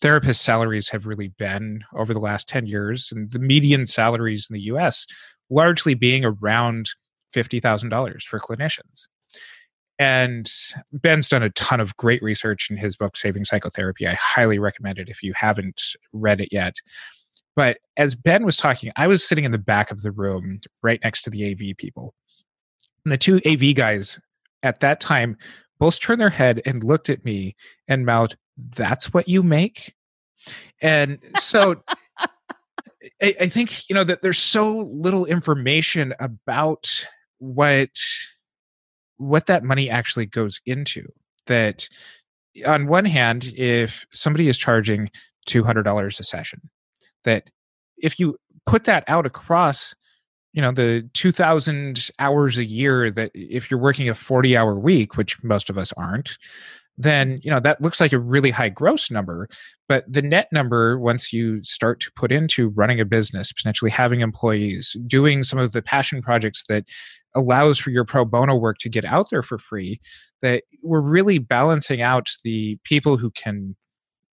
therapist 0.00 0.42
salaries 0.42 0.88
have 0.90 1.06
really 1.06 1.28
been 1.28 1.82
over 1.94 2.12
the 2.12 2.20
last 2.20 2.48
10 2.48 2.66
years 2.66 3.10
and 3.12 3.30
the 3.30 3.38
median 3.38 3.86
salaries 3.86 4.46
in 4.50 4.54
the 4.54 4.62
US 4.62 5.06
largely 5.50 5.94
being 5.94 6.24
around 6.24 6.90
$50,000 7.34 8.22
for 8.22 8.40
clinicians. 8.40 9.08
And 9.98 10.50
Ben's 10.92 11.28
done 11.28 11.42
a 11.42 11.50
ton 11.50 11.80
of 11.80 11.96
great 11.96 12.22
research 12.22 12.70
in 12.70 12.76
his 12.76 12.96
book, 12.96 13.16
Saving 13.16 13.44
Psychotherapy. 13.44 14.06
I 14.06 14.14
highly 14.14 14.58
recommend 14.58 14.98
it 14.98 15.08
if 15.08 15.22
you 15.22 15.32
haven't 15.34 15.80
read 16.12 16.40
it 16.40 16.50
yet. 16.52 16.74
But 17.54 17.78
as 17.96 18.14
Ben 18.14 18.44
was 18.44 18.58
talking, 18.58 18.92
I 18.96 19.06
was 19.06 19.26
sitting 19.26 19.44
in 19.44 19.52
the 19.52 19.58
back 19.58 19.90
of 19.90 20.02
the 20.02 20.12
room 20.12 20.60
right 20.82 21.00
next 21.02 21.22
to 21.22 21.30
the 21.30 21.50
AV 21.50 21.76
people. 21.76 22.14
And 23.04 23.12
the 23.12 23.18
two 23.18 23.40
AV 23.46 23.74
guys 23.74 24.18
at 24.62 24.80
that 24.80 25.00
time 25.00 25.38
both 25.78 26.00
turned 26.00 26.20
their 26.20 26.30
head 26.30 26.60
and 26.66 26.84
looked 26.84 27.08
at 27.08 27.24
me 27.24 27.56
and 27.88 28.04
mouthed, 28.04 28.36
That's 28.58 29.14
what 29.14 29.28
you 29.28 29.42
make? 29.42 29.94
And 30.82 31.18
so 31.38 31.82
I, 33.22 33.34
I 33.40 33.46
think, 33.46 33.88
you 33.88 33.94
know, 33.94 34.04
that 34.04 34.20
there's 34.20 34.38
so 34.38 34.78
little 34.92 35.24
information 35.24 36.14
about 36.20 37.06
what 37.38 37.90
what 39.18 39.46
that 39.46 39.64
money 39.64 39.90
actually 39.90 40.26
goes 40.26 40.60
into. 40.66 41.06
That 41.46 41.88
on 42.66 42.86
one 42.86 43.04
hand, 43.04 43.52
if 43.56 44.04
somebody 44.12 44.48
is 44.48 44.58
charging 44.58 45.10
$200 45.48 46.06
a 46.06 46.24
session, 46.24 46.60
that 47.24 47.50
if 47.98 48.18
you 48.18 48.36
put 48.66 48.84
that 48.84 49.04
out 49.08 49.26
across 49.26 49.94
you 50.52 50.62
know 50.62 50.72
the 50.72 51.08
2000 51.12 52.10
hours 52.18 52.56
a 52.56 52.64
year 52.64 53.10
that 53.10 53.30
if 53.34 53.70
you're 53.70 53.78
working 53.78 54.08
a 54.08 54.14
40 54.14 54.56
hour 54.56 54.74
week 54.74 55.16
which 55.16 55.42
most 55.44 55.68
of 55.68 55.76
us 55.76 55.92
aren't 55.96 56.38
then 56.98 57.38
you 57.42 57.50
know 57.50 57.60
that 57.60 57.80
looks 57.80 58.00
like 58.00 58.12
a 58.12 58.18
really 58.18 58.50
high 58.50 58.68
gross 58.68 59.10
number 59.10 59.48
but 59.88 60.04
the 60.10 60.22
net 60.22 60.48
number 60.50 60.98
once 60.98 61.32
you 61.32 61.62
start 61.62 62.00
to 62.00 62.10
put 62.16 62.32
into 62.32 62.68
running 62.70 63.00
a 63.00 63.04
business 63.04 63.52
potentially 63.52 63.90
having 63.90 64.20
employees 64.20 64.96
doing 65.06 65.42
some 65.42 65.58
of 65.58 65.72
the 65.72 65.82
passion 65.82 66.22
projects 66.22 66.64
that 66.68 66.84
allows 67.34 67.78
for 67.78 67.90
your 67.90 68.04
pro 68.04 68.24
bono 68.24 68.54
work 68.54 68.78
to 68.78 68.88
get 68.88 69.04
out 69.04 69.28
there 69.30 69.42
for 69.42 69.58
free 69.58 70.00
that 70.42 70.64
we're 70.82 71.00
really 71.00 71.38
balancing 71.38 72.00
out 72.00 72.30
the 72.44 72.78
people 72.84 73.16
who 73.16 73.30
can 73.30 73.76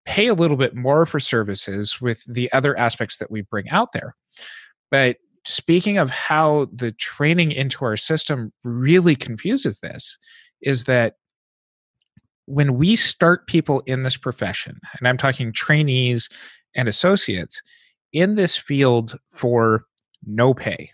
pay 0.04 0.26
a 0.26 0.34
little 0.34 0.56
bit 0.56 0.74
more 0.74 1.06
for 1.06 1.20
services 1.20 2.00
with 2.00 2.24
the 2.26 2.50
other 2.52 2.76
aspects 2.76 3.18
that 3.18 3.30
we 3.30 3.42
bring 3.42 3.68
out 3.68 3.92
there. 3.92 4.16
But 4.90 5.18
speaking 5.44 5.98
of 5.98 6.10
how 6.10 6.68
the 6.72 6.92
training 6.92 7.52
into 7.52 7.84
our 7.84 7.96
system 7.96 8.52
really 8.64 9.14
confuses 9.14 9.80
this 9.80 10.18
is 10.62 10.84
that 10.84 11.14
when 12.50 12.76
we 12.76 12.96
start 12.96 13.46
people 13.46 13.80
in 13.86 14.02
this 14.02 14.16
profession, 14.16 14.80
and 14.98 15.06
I'm 15.06 15.16
talking 15.16 15.52
trainees 15.52 16.28
and 16.74 16.88
associates 16.88 17.62
in 18.12 18.34
this 18.34 18.56
field 18.56 19.16
for 19.30 19.84
no 20.26 20.52
pay 20.52 20.90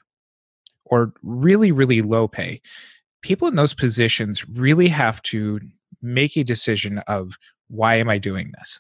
or 0.85 1.15
really, 1.23 1.73
really 1.73 2.03
low 2.03 2.29
pay, 2.29 2.61
people 3.23 3.49
in 3.49 3.57
those 3.57 3.73
positions 3.73 4.47
really 4.51 4.87
have 4.89 5.23
to 5.23 5.59
make 6.03 6.37
a 6.37 6.45
decision 6.45 6.99
of 7.09 7.33
why 7.69 7.97
am 7.97 8.11
I 8.11 8.19
doing 8.19 8.53
this? 8.59 8.79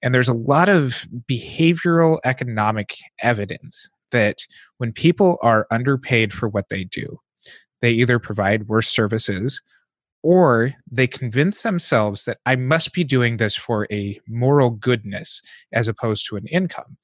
And 0.00 0.14
there's 0.14 0.28
a 0.28 0.34
lot 0.34 0.68
of 0.68 1.04
behavioral 1.28 2.18
economic 2.24 2.94
evidence 3.22 3.90
that 4.12 4.38
when 4.78 4.92
people 4.92 5.38
are 5.42 5.66
underpaid 5.72 6.32
for 6.32 6.48
what 6.48 6.68
they 6.68 6.84
do, 6.84 7.18
they 7.80 7.90
either 7.90 8.20
provide 8.20 8.68
worse 8.68 8.88
services 8.88 9.60
or 10.24 10.72
they 10.90 11.06
convince 11.06 11.62
themselves 11.62 12.24
that 12.24 12.38
I 12.46 12.56
must 12.56 12.94
be 12.94 13.04
doing 13.04 13.36
this 13.36 13.54
for 13.54 13.86
a 13.92 14.18
moral 14.26 14.70
goodness 14.70 15.42
as 15.74 15.86
opposed 15.86 16.26
to 16.26 16.36
an 16.36 16.46
income. 16.46 16.96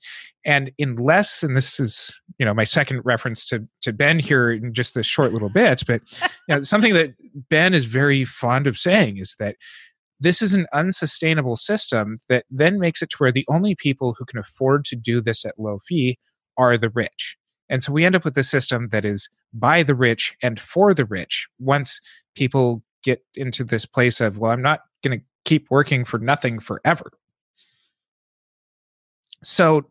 And 0.47 0.73
unless, 0.79 1.43
and 1.43 1.55
this 1.55 1.79
is, 1.79 2.19
you 2.39 2.47
know, 2.47 2.55
my 2.55 2.65
second 2.65 3.03
reference 3.05 3.45
to, 3.49 3.69
to 3.83 3.93
Ben 3.93 4.19
here 4.19 4.51
in 4.51 4.73
just 4.73 4.95
this 4.95 5.05
short 5.05 5.35
little 5.35 5.51
bit, 5.51 5.83
but 5.87 6.01
you 6.49 6.55
know, 6.57 6.63
something 6.63 6.95
that 6.95 7.13
Ben 7.51 7.75
is 7.75 7.85
very 7.85 8.25
fond 8.25 8.67
of 8.67 8.79
saying 8.79 9.19
is 9.19 9.37
that 9.39 9.57
this 10.19 10.41
is 10.41 10.55
an 10.55 10.67
unsustainable 10.73 11.57
system 11.57 12.17
that 12.31 12.47
then 12.51 12.81
makes 12.81 13.03
it 13.03 13.11
to 13.11 13.17
where 13.19 13.33
the 13.33 13.47
only 13.51 13.75
people 13.75 14.17
who 14.19 14.25
can 14.25 14.39
afford 14.39 14.87
to 14.87 14.97
do 14.97 15.21
this 15.21 15.45
at 15.45 15.59
low 15.59 15.79
fee 15.87 16.19
are 16.57 16.79
the 16.79 16.89
rich. 16.89 17.37
And 17.69 17.83
so 17.83 17.93
we 17.93 18.07
end 18.07 18.17
up 18.17 18.25
with 18.25 18.37
a 18.39 18.43
system 18.43 18.89
that 18.93 19.05
is 19.05 19.29
by 19.53 19.83
the 19.83 19.95
rich 19.95 20.35
and 20.43 20.59
for 20.59 20.95
the 20.95 21.05
rich 21.05 21.47
once 21.59 22.01
people 22.35 22.83
get 23.03 23.25
into 23.35 23.65
this 23.65 23.87
place 23.87 24.21
of 24.21 24.39
well 24.39 24.53
i'm 24.53 24.63
not 24.63 24.81
going 25.03 25.19
to 25.19 25.25
keep 25.45 25.71
working 25.71 26.05
for 26.05 26.19
nothing 26.19 26.61
forever. 26.61 27.11
So 29.43 29.87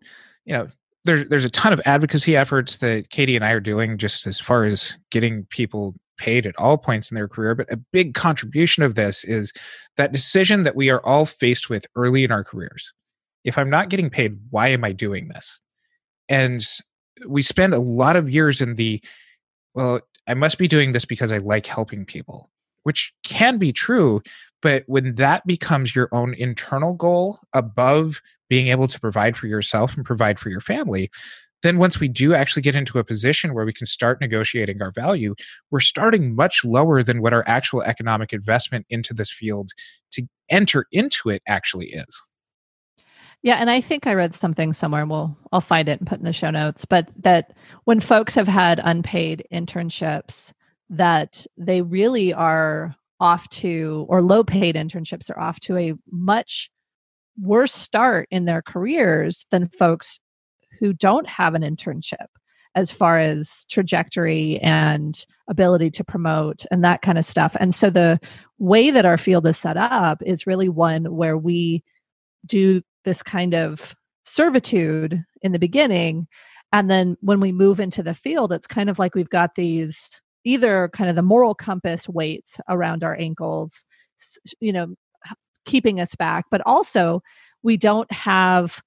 you 0.46 0.54
know 0.54 0.68
there's 1.06 1.28
there's 1.28 1.46
a 1.46 1.50
ton 1.50 1.74
of 1.74 1.82
advocacy 1.86 2.36
efforts 2.36 2.78
that 2.78 3.10
Katie 3.10 3.36
and 3.36 3.46
I 3.46 3.52
are 3.52 3.60
doing 3.60 3.98
just 3.98 4.28
as 4.28 4.40
far 4.40 4.66
as 4.66 4.98
getting 5.12 5.46
people 5.46 5.96
paid 6.18 6.46
at 6.46 6.58
all 6.58 6.78
points 6.78 7.10
in 7.10 7.16
their 7.16 7.30
career 7.30 7.56
but 7.56 7.72
a 7.72 7.78
big 7.78 8.14
contribution 8.14 8.84
of 8.84 8.96
this 8.96 9.24
is 9.24 9.54
that 9.96 10.12
decision 10.12 10.64
that 10.64 10.76
we 10.76 10.90
are 10.90 11.00
all 11.06 11.26
faced 11.26 11.70
with 11.70 11.88
early 11.96 12.24
in 12.24 12.32
our 12.32 12.44
careers. 12.44 12.94
If 13.44 13.58
i'm 13.58 13.70
not 13.70 13.90
getting 13.90 14.10
paid 14.10 14.38
why 14.50 14.68
am 14.70 14.84
i 14.84 14.92
doing 14.92 15.30
this? 15.30 15.60
And 16.28 16.66
we 17.28 17.42
spend 17.42 17.74
a 17.74 17.80
lot 17.80 18.16
of 18.16 18.30
years 18.30 18.62
in 18.62 18.76
the 18.76 19.02
well 19.74 20.02
i 20.28 20.34
must 20.34 20.58
be 20.58 20.68
doing 20.68 20.92
this 20.92 21.06
because 21.06 21.32
i 21.32 21.38
like 21.38 21.66
helping 21.66 22.06
people 22.06 22.50
which 22.90 23.14
can 23.24 23.60
be 23.60 23.72
true 23.72 24.20
but 24.62 24.84
when 24.88 25.16
that 25.16 25.46
becomes 25.46 25.96
your 25.96 26.10
own 26.12 26.34
internal 26.34 26.94
goal 26.94 27.40
above 27.54 28.22
being 28.50 28.68
able 28.68 28.88
to 28.88 29.00
provide 29.00 29.38
for 29.38 29.48
yourself 29.48 29.96
and 29.96 30.06
provide 30.06 30.40
for 30.40 30.50
your 30.50 30.62
family, 30.62 31.10
then 31.62 31.78
once 31.78 32.00
we 32.00 32.08
do 32.08 32.34
actually 32.34 32.62
get 32.62 32.76
into 32.76 33.00
a 33.00 33.04
position 33.04 33.54
where 33.54 33.66
we 33.66 33.74
can 33.74 33.86
start 33.86 34.22
negotiating 34.22 34.82
our 34.82 34.92
value, 34.92 35.36
we're 35.72 35.80
starting 35.80 36.36
much 36.36 36.64
lower 36.64 37.04
than 37.04 37.22
what 37.22 37.34
our 37.34 37.44
actual 37.48 37.82
economic 37.84 38.34
investment 38.34 38.86
into 38.90 39.14
this 39.14 39.32
field 39.32 39.72
to 40.12 40.26
enter 40.50 40.86
into 40.92 41.30
it 41.30 41.42
actually 41.48 41.88
is. 41.88 42.24
Yeah, 43.42 43.56
and 43.56 43.70
I 43.70 43.80
think 43.80 44.06
I 44.06 44.16
read 44.16 44.34
something 44.34 44.74
somewhere. 44.74 45.02
and 45.02 45.10
We'll 45.10 45.38
I'll 45.54 45.62
find 45.62 45.88
it 45.88 46.00
and 46.00 46.08
put 46.08 46.20
in 46.20 46.26
the 46.26 46.34
show 46.34 46.50
notes. 46.50 46.84
But 46.84 47.10
that 47.18 47.56
when 47.86 48.02
folks 48.02 48.36
have 48.36 48.50
had 48.50 48.82
unpaid 48.84 49.48
internships, 49.54 50.54
that 50.90 51.46
they 51.58 51.82
really 51.82 52.34
are 52.34 52.96
off 53.20 53.50
to, 53.50 54.06
or 54.10 54.22
low 54.22 54.44
paid 54.44 54.76
internships 54.76 55.30
are 55.30 55.40
off 55.40 55.60
to 55.60 55.78
a 55.78 55.94
much 56.12 56.70
worse 57.42 57.74
start 57.74 58.28
in 58.32 58.46
their 58.46 58.62
careers 58.62 59.46
than 59.52 59.68
folks 59.70 60.20
who 60.80 60.94
don't 60.94 61.28
have 61.28 61.54
an 61.54 61.62
internship 61.62 62.28
as 62.76 62.92
far 62.92 63.18
as 63.18 63.66
trajectory 63.70 64.60
and 64.60 65.26
ability 65.50 65.90
to 65.90 66.04
promote 66.04 66.66
and 66.72 66.84
that 66.84 67.02
kind 67.02 67.18
of 67.18 67.26
stuff. 67.26 67.56
And 67.60 67.74
so 67.74 67.90
the 67.90 68.20
way 68.60 68.92
that 68.92 69.06
our 69.06 69.18
field 69.18 69.48
is 69.48 69.58
set 69.58 69.76
up 69.76 70.22
is 70.26 70.48
really 70.48 70.70
one 70.70 71.16
where 71.16 71.38
we 71.38 71.84
do 72.46 72.82
this 73.06 73.24
kind 73.24 73.54
of 73.54 73.96
servitude 74.24 75.24
in 75.42 75.52
the 75.52 75.60
beginning. 75.60 76.28
And 76.72 76.90
then 76.90 77.18
when 77.22 77.40
we 77.40 77.52
move 77.52 77.80
into 77.80 78.04
the 78.04 78.14
field, 78.14 78.54
it's 78.54 78.68
kind 78.68 78.90
of 78.90 79.00
like 79.00 79.16
we've 79.16 79.30
got 79.30 79.56
these 79.56 80.22
either 80.50 80.90
kind 80.94 81.10
of 81.10 81.16
the 81.16 81.22
moral 81.22 81.54
compass 81.54 82.10
weights 82.10 82.60
around 82.68 83.04
our 83.04 83.16
ankles, 83.20 83.86
you 84.60 84.74
know, 84.74 84.96
keeping 85.66 86.00
us 86.00 86.16
back, 86.16 86.46
but 86.50 86.62
also 86.66 87.22
we 87.62 87.78
don't 87.78 88.12
have 88.12 88.82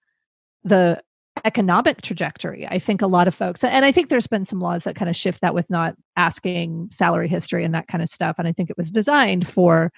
the 0.65 1.01
economic 1.45 2.03
trajectory. 2.03 2.67
I 2.67 2.79
think 2.79 3.01
a 3.01 3.07
lot 3.07 3.29
of 3.29 3.35
folks, 3.35 3.63
and 3.63 3.85
I 3.85 3.93
think 3.93 4.09
there's 4.09 4.27
been 4.27 4.45
some 4.45 4.61
laws 4.61 4.85
that 4.85 4.97
kind 4.97 5.09
of 5.09 5.17
shift 5.17 5.41
that 5.41 5.55
with 5.55 5.71
not 5.71 5.95
asking 6.17 6.89
salary 6.91 7.29
history 7.29 7.65
and 7.65 7.75
that 7.75 7.89
kind 7.89 8.03
of 8.03 8.09
stuff. 8.09 8.37
And 8.39 8.49
I 8.49 8.53
think 8.53 8.69
it 8.69 8.77
was 8.77 8.91
designed 8.91 9.47
for 9.47 9.93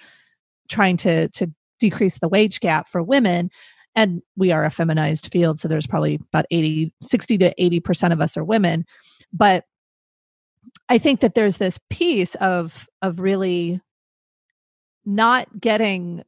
trying 0.68 0.96
to 0.98 1.28
to 1.30 1.50
decrease 1.80 2.18
the 2.18 2.28
wage 2.28 2.60
gap 2.60 2.88
for 2.88 3.02
women. 3.02 3.50
And 3.96 4.22
we 4.36 4.52
are 4.52 4.64
a 4.64 4.70
feminized 4.70 5.30
field, 5.32 5.60
so 5.60 5.68
there's 5.68 5.86
probably 5.86 6.20
about 6.32 6.46
80, 6.50 6.92
60 7.02 7.38
to 7.38 7.54
80% 7.60 8.12
of 8.12 8.20
us 8.20 8.36
are 8.36 8.44
women. 8.44 8.84
But 9.32 9.64
I 10.88 10.98
think 10.98 11.20
that 11.20 11.34
there's 11.34 11.58
this 11.58 11.78
piece 11.90 12.34
of 12.36 12.88
of 13.02 13.18
really 13.18 13.80
not 15.04 15.60
getting 15.60 16.22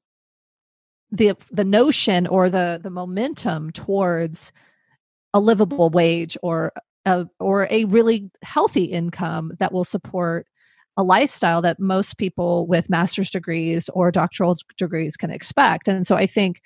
the 1.11 1.35
the 1.51 1.65
notion 1.65 2.27
or 2.27 2.51
the 2.51 2.81
the 2.83 2.91
momentum 2.91 3.71
towards 3.73 4.53
a 5.35 5.41
livable 5.41 5.91
wage 5.91 6.37
or 6.43 6.73
a, 7.05 7.27
or 7.39 7.69
a 7.71 7.85
really 7.85 8.31
healthy 8.43 8.85
income 8.85 9.53
that 9.61 9.73
will 9.73 9.85
support 9.85 10.47
a 10.97 11.05
lifestyle 11.05 11.61
that 11.63 11.79
most 11.79 12.17
people 12.17 12.67
with 12.67 12.91
master's 12.91 13.31
degrees 13.31 13.89
or 13.91 14.11
doctoral 14.11 14.57
degrees 14.79 15.17
can 15.17 15.31
expect. 15.31 15.89
And 15.89 16.07
so 16.07 16.17
i 16.17 16.27
think 16.27 16.63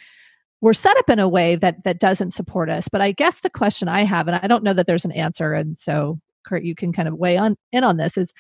we're 0.62 0.74
set 0.74 0.96
up 0.98 1.09
in 1.09 1.18
a 1.18 1.29
way 1.29 1.57
that 1.57 1.85
that 1.85 1.98
doesn't 1.98 2.33
support 2.33 2.68
us. 2.70 2.88
But 2.88 3.00
i 3.00 3.12
guess 3.12 3.40
the 3.40 3.50
question 3.50 3.88
i 3.88 4.05
have 4.05 4.29
and 4.29 4.37
i 4.37 4.46
don't 4.46 4.64
know 4.64 4.74
that 4.74 4.87
there's 4.87 5.05
an 5.05 5.12
answer 5.12 5.53
and 5.53 5.79
so 5.79 6.20
Curt 6.46 6.62
you 6.62 6.74
can 6.74 6.92
kind 6.92 7.09
of 7.09 7.14
weigh 7.14 7.37
on 7.37 7.57
in 7.72 7.85
on 7.85 7.96
this 7.96 8.16
is 8.16 8.33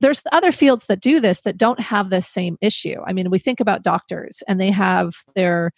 there's 0.00 0.22
other 0.32 0.50
fields 0.50 0.86
that 0.88 1.00
do 1.00 1.20
this 1.20 1.42
that 1.42 1.56
don't 1.56 1.80
have 1.80 2.10
this 2.10 2.26
same 2.26 2.58
issue. 2.60 2.96
I 3.06 3.12
mean, 3.12 3.30
we 3.30 3.38
think 3.38 3.60
about 3.60 3.84
doctors 3.84 4.42
and 4.48 4.60
they 4.60 4.70
have 4.70 5.14
their 5.36 5.70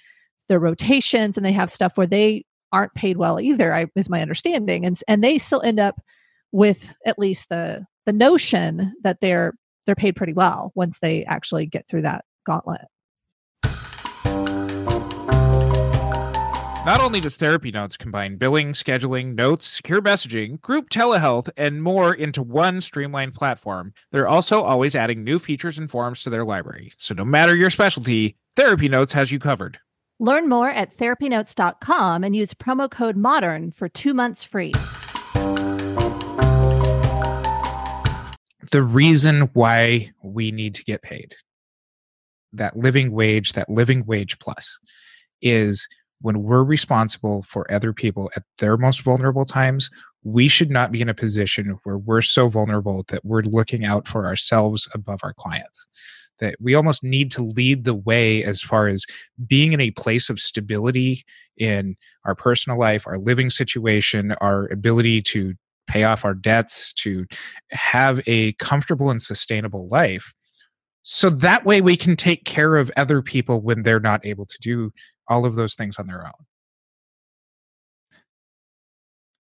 their 0.49 0.59
rotations 0.59 1.37
and 1.37 1.45
they 1.45 1.53
have 1.53 1.71
stuff 1.71 1.97
where 1.97 2.07
they 2.07 2.45
aren't 2.73 2.95
paid 2.95 3.19
well 3.19 3.41
either, 3.41 3.75
I, 3.75 3.87
is 3.95 4.11
my 4.11 4.21
understanding, 4.21 4.85
and 4.85 4.99
and 5.07 5.23
they 5.23 5.39
still 5.39 5.63
end 5.63 5.79
up 5.79 6.01
with 6.53 6.95
at 7.07 7.19
least 7.19 7.49
the 7.51 7.85
the 8.07 8.13
notion 8.13 8.95
that 9.03 9.19
they're 9.21 9.53
they're 9.87 9.95
paid 9.95 10.17
pretty 10.17 10.33
well 10.33 10.73
once 10.75 10.99
they 10.99 11.25
actually 11.27 11.67
get 11.67 11.87
through 11.89 12.03
that 12.03 12.25
gauntlet. 12.47 12.83
Not 16.85 17.01
only 17.01 17.19
does 17.19 17.39
Therapy 17.39 17.71
Notes 17.71 17.97
combine 17.97 18.37
billing, 18.37 18.73
scheduling, 18.73 19.35
notes, 19.35 19.67
secure 19.67 20.03
messaging, 20.03 20.61
group 20.61 20.91
telehealth, 20.91 21.49
and 21.57 21.83
more 21.83 22.13
into 22.13 22.43
one 22.43 22.83
streamlined 22.83 23.33
platform, 23.33 23.95
they're 24.13 24.29
also 24.29 24.61
always 24.61 24.95
adding 24.95 25.25
new 25.25 25.39
features 25.39 25.79
and 25.79 25.91
forms 25.91 26.23
to 26.23 26.29
their 26.29 26.45
library. 26.45 26.93
So 26.99 27.15
no 27.15 27.25
matter 27.25 27.57
your 27.57 27.71
specialty, 27.71 28.37
Therapy 28.55 28.91
Notes 28.91 29.15
has 29.15 29.33
you 29.33 29.39
covered. 29.39 29.79
Learn 30.21 30.47
more 30.47 30.69
at 30.69 30.95
therapynotes.com 30.99 32.23
and 32.23 32.37
use 32.37 32.53
promo 32.53 32.91
code 32.91 33.17
MODERN 33.17 33.73
for 33.73 33.89
two 33.89 34.13
months 34.13 34.45
free. 34.45 34.75
The 38.73 38.83
reason 38.83 39.49
why 39.55 40.11
we 40.23 40.53
need 40.53 40.75
to 40.75 40.85
get 40.85 41.01
paid, 41.01 41.35
that 42.53 42.77
living 42.77 43.11
wage, 43.11 43.55
that 43.55 43.71
living 43.71 44.05
wage 44.05 44.39
plus, 44.39 44.79
is 45.41 45.89
when 46.25 46.43
we're 46.43 46.65
responsible 46.65 47.43
for 47.43 47.71
other 47.71 47.93
people 47.93 48.31
at 48.35 48.45
their 48.57 48.79
most 48.79 49.03
vulnerable 49.03 49.45
times, 49.45 49.91
we 50.23 50.49
should 50.49 50.71
not 50.71 50.91
be 50.91 51.03
in 51.03 51.09
a 51.11 51.15
position 51.15 51.77
where 51.85 51.99
we're 51.99 52.23
so 52.23 52.49
vulnerable 52.49 53.05
that 53.09 53.23
we're 53.27 53.43
looking 53.43 53.85
out 53.85 54.09
for 54.09 54.25
ourselves 54.25 54.89
above 54.95 55.21
our 55.23 55.35
clients. 55.35 55.87
That 56.39 56.57
we 56.59 56.75
almost 56.75 57.05
need 57.05 57.31
to 57.33 57.43
lead 57.43 57.85
the 57.85 57.95
way 57.95 58.43
as 58.43 58.63
far 58.63 58.89
as 58.89 59.05
being 59.47 59.75
in 59.75 59.83
a 59.83 59.91
place 59.91 60.31
of 60.31 60.41
stability 60.41 61.25
in 61.59 61.95
our 62.25 62.35
personal 62.35 62.79
life, 62.79 63.07
our 63.07 63.19
living 63.19 63.51
situation, 63.51 64.33
our 64.41 64.73
ability 64.73 65.21
to 65.25 65.53
pay 65.87 66.05
off 66.05 66.25
our 66.25 66.33
debts, 66.33 66.95
to 66.95 67.27
have 67.73 68.23
a 68.27 68.55
comfortable 68.55 69.11
and 69.11 69.21
sustainable 69.21 69.89
life. 69.89 70.33
So 71.03 71.29
that 71.29 71.67
way 71.67 71.83
we 71.83 71.99
can 71.99 72.17
take 72.17 72.47
care 72.47 72.77
of 72.77 72.91
other 72.97 73.21
people 73.21 73.61
when 73.61 73.83
they're 73.83 74.01
not 74.01 74.25
able 74.25 74.47
to 74.47 74.59
do 74.63 74.91
all 75.29 75.47
of 75.47 75.57
those 75.57 75.75
things 75.75 75.99
on 75.99 76.07
their 76.07 76.27
own. 76.27 76.33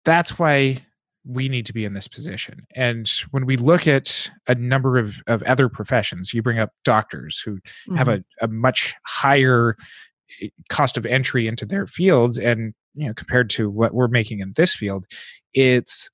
That's 0.05 0.39
why 0.39 0.79
we 1.25 1.49
need 1.49 1.67
to 1.67 1.73
be 1.73 1.85
in 1.85 1.93
this 1.93 2.07
position. 2.07 2.67
And 2.75 3.09
when 3.33 3.47
we 3.47 3.57
look 3.57 3.89
at 3.89 4.31
a 4.47 4.55
number 4.55 4.97
of, 4.97 5.17
of 5.27 5.43
other 5.43 5.69
professions, 5.69 6.33
you 6.33 6.43
bring 6.43 6.61
up 6.61 6.71
doctors 6.85 7.41
who 7.45 7.57
mm-hmm. 7.57 7.97
have 7.97 8.09
a, 8.09 8.25
a 8.41 8.47
much 8.47 8.95
higher 9.05 9.77
eh, 10.41 10.49
cost 10.69 10.97
of 10.97 11.05
entry 11.05 11.49
into 11.49 11.67
their 11.67 11.87
fields 11.87 12.39
and 12.39 12.75
you 12.97 13.07
know 13.07 13.15
compared 13.15 13.51
to 13.51 13.71
what 13.71 13.95
we're 13.95 14.09
making 14.09 14.41
in 14.41 14.53
this 14.57 14.75
field 14.75 15.07
it's 15.55 16.09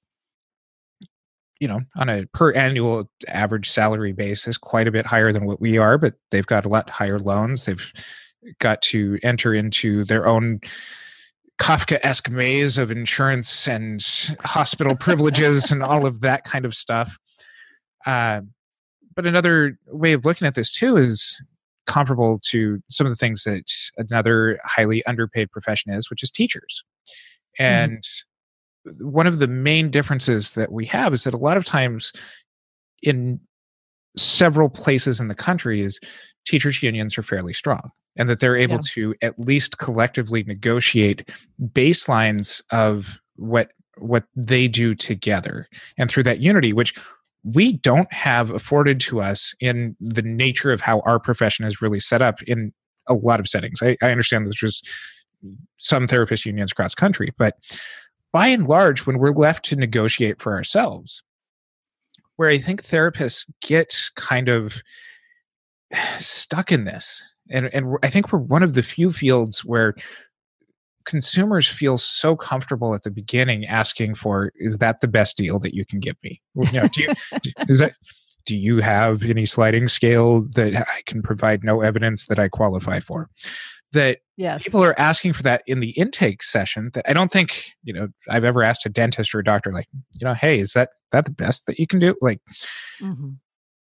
you 1.61 1.69
know 1.69 1.81
on 1.97 2.09
a 2.09 2.27
per 2.35 2.53
annual 2.53 3.09
average 3.29 3.71
salary 3.71 4.13
basis 4.13 4.59
quite 4.59 4.89
a 4.89 4.93
bit 4.93 5.07
higher 5.07 5.33
than 5.33 5.47
what 5.47 5.61
we 5.61 5.79
are 5.79 5.97
but 5.97 6.15
they've 6.31 6.47
got 6.47 6.67
a 6.67 6.69
lot 6.69 6.91
higher 6.91 7.19
loans 7.19 7.65
they've 7.65 7.93
got 8.59 8.83
to 8.83 9.19
enter 9.23 9.55
into 9.55 10.05
their 10.05 10.27
own 10.27 10.61
Kafka-esque 11.59 12.31
maze 12.31 12.79
of 12.79 12.91
insurance 12.91 13.69
and 13.69 14.01
hospital 14.41 14.97
privileges 14.97 15.71
and 15.71 15.83
all 15.83 16.07
of 16.07 16.21
that 16.21 16.45
kind 16.45 16.65
of 16.65 16.75
stuff. 16.75 17.17
Uh, 18.07 18.41
but 19.15 19.27
another 19.27 19.79
way 19.87 20.13
of 20.13 20.25
looking 20.25 20.49
at 20.49 20.55
this 20.55 20.73
too 20.73 20.97
is 20.97 21.41
comparable 21.87 22.41
to 22.47 22.83
some 22.89 23.07
of 23.07 23.13
the 23.13 23.17
things 23.17 23.45
that 23.45 23.71
another 23.97 24.59
highly 24.65 25.05
underpaid 25.07 25.51
profession 25.51 25.93
is, 25.93 26.11
which 26.11 26.23
is 26.23 26.31
teachers. 26.31 26.83
Hmm. 27.59 27.63
And 27.65 28.03
mm. 28.87 29.03
one 29.03 29.27
of 29.27 29.39
the 29.39 29.49
main 29.49 29.91
differences 29.91 30.53
that 30.53 30.73
we 30.73 30.87
have 30.87 31.13
is 31.13 31.25
that 31.25 31.35
a 31.35 31.39
lot 31.39 31.57
of 31.57 31.65
times 31.65 32.13
in 33.03 33.41
several 34.17 34.69
places 34.69 35.21
in 35.21 35.29
the 35.29 35.35
country 35.35 35.81
is 35.81 35.99
teachers 36.45 36.83
unions 36.83 37.17
are 37.17 37.23
fairly 37.23 37.53
strong 37.53 37.91
and 38.17 38.29
that 38.29 38.41
they're 38.41 38.57
able 38.57 38.77
yeah. 38.77 38.81
to 38.85 39.15
at 39.23 39.39
least 39.39 39.79
collectively 39.79 40.43
negotiate 40.43 41.31
baselines 41.73 42.63
of 42.71 43.19
what 43.37 43.71
what 43.99 44.25
they 44.35 44.69
do 44.69 44.95
together 44.95 45.69
and 45.99 46.11
through 46.11 46.23
that 46.23 46.41
unity 46.41 46.73
which 46.73 46.95
we 47.45 47.77
don't 47.79 48.13
have 48.13 48.51
afforded 48.51 49.01
to 49.01 49.21
us 49.21 49.55
in 49.61 49.97
the 50.01 50.23
nature 50.23 50.73
of 50.73 50.81
how 50.81 51.01
our 51.01 51.19
profession 51.19 51.67
is 51.67 51.83
really 51.83 52.01
set 52.01 52.23
up 52.23 52.43
in 52.45 52.73
a 53.09 53.15
lot 53.15 53.41
of 53.41 53.49
settings 53.49 53.83
i, 53.83 53.97
I 54.03 54.11
understand 54.11 54.47
that 54.47 54.57
there's 54.61 54.83
some 55.77 56.07
therapist 56.07 56.47
unions 56.47 56.73
across 56.73 56.95
country 56.95 57.31
but 57.39 57.57
by 58.33 58.47
and 58.47 58.67
large, 58.67 59.07
when 59.07 59.19
we're 59.19 59.33
left 59.33 59.65
to 59.67 59.77
negotiate 59.77 60.41
for 60.41 60.55
ourselves, 60.55 61.23
where 62.37 62.49
I 62.49 62.59
think 62.59 62.83
therapists 62.83 63.51
get 63.61 63.95
kind 64.17 64.49
of 64.49 64.83
stuck 66.19 66.73
in 66.73 66.85
this. 66.85 67.35
And, 67.51 67.71
and 67.73 67.97
I 68.03 68.09
think 68.09 68.33
we're 68.33 68.39
one 68.39 68.63
of 68.63 68.75
the 68.75 68.83
few 68.83 69.13
fields 69.13 69.65
where 69.65 69.95
consumers 71.05 71.69
feel 71.69 71.99
so 71.99 72.37
comfortable 72.37 72.95
at 72.95 73.03
the 73.03 73.11
beginning 73.11 73.67
asking 73.67 74.15
for 74.15 74.53
is 74.57 74.79
that 74.79 75.01
the 75.01 75.09
best 75.09 75.37
deal 75.37 75.59
that 75.59 75.75
you 75.75 75.85
can 75.85 76.01
give 76.01 76.17
me 76.23 76.41
you 76.55 76.81
know, 76.81 76.89
do 76.89 77.03
you, 77.03 77.09
is 77.69 77.79
that 77.81 77.95
do 78.45 78.57
you 78.57 78.79
have 78.79 79.25
any 79.25 79.45
sliding 79.45 79.89
scale 79.89 80.47
that 80.55 80.77
i 80.77 81.03
can 81.07 81.23
provide 81.23 81.65
no 81.65 81.81
evidence 81.81 82.27
that 82.27 82.39
i 82.39 82.49
qualify 82.49 83.01
for 83.01 83.29
that 83.93 84.19
yes. 84.37 84.63
people 84.63 84.83
are 84.83 84.99
asking 84.99 85.33
for 85.33 85.43
that 85.43 85.63
in 85.67 85.81
the 85.81 85.91
intake 85.91 86.43
session 86.43 86.91
that 86.95 87.09
i 87.09 87.13
don't 87.13 87.31
think 87.31 87.73
you 87.83 87.93
know 87.93 88.09
i've 88.29 88.45
ever 88.45 88.63
asked 88.63 88.87
a 88.87 88.89
dentist 88.89 89.35
or 89.35 89.39
a 89.39 89.45
doctor 89.45 89.73
like 89.73 89.89
you 90.21 90.27
know 90.27 90.35
hey 90.35 90.59
is 90.59 90.73
that 90.73 90.91
that 91.11 91.25
the 91.25 91.31
best 91.31 91.67
that 91.67 91.79
you 91.79 91.87
can 91.87 91.99
do 91.99 92.15
like 92.21 92.41
mm-hmm. 93.01 93.31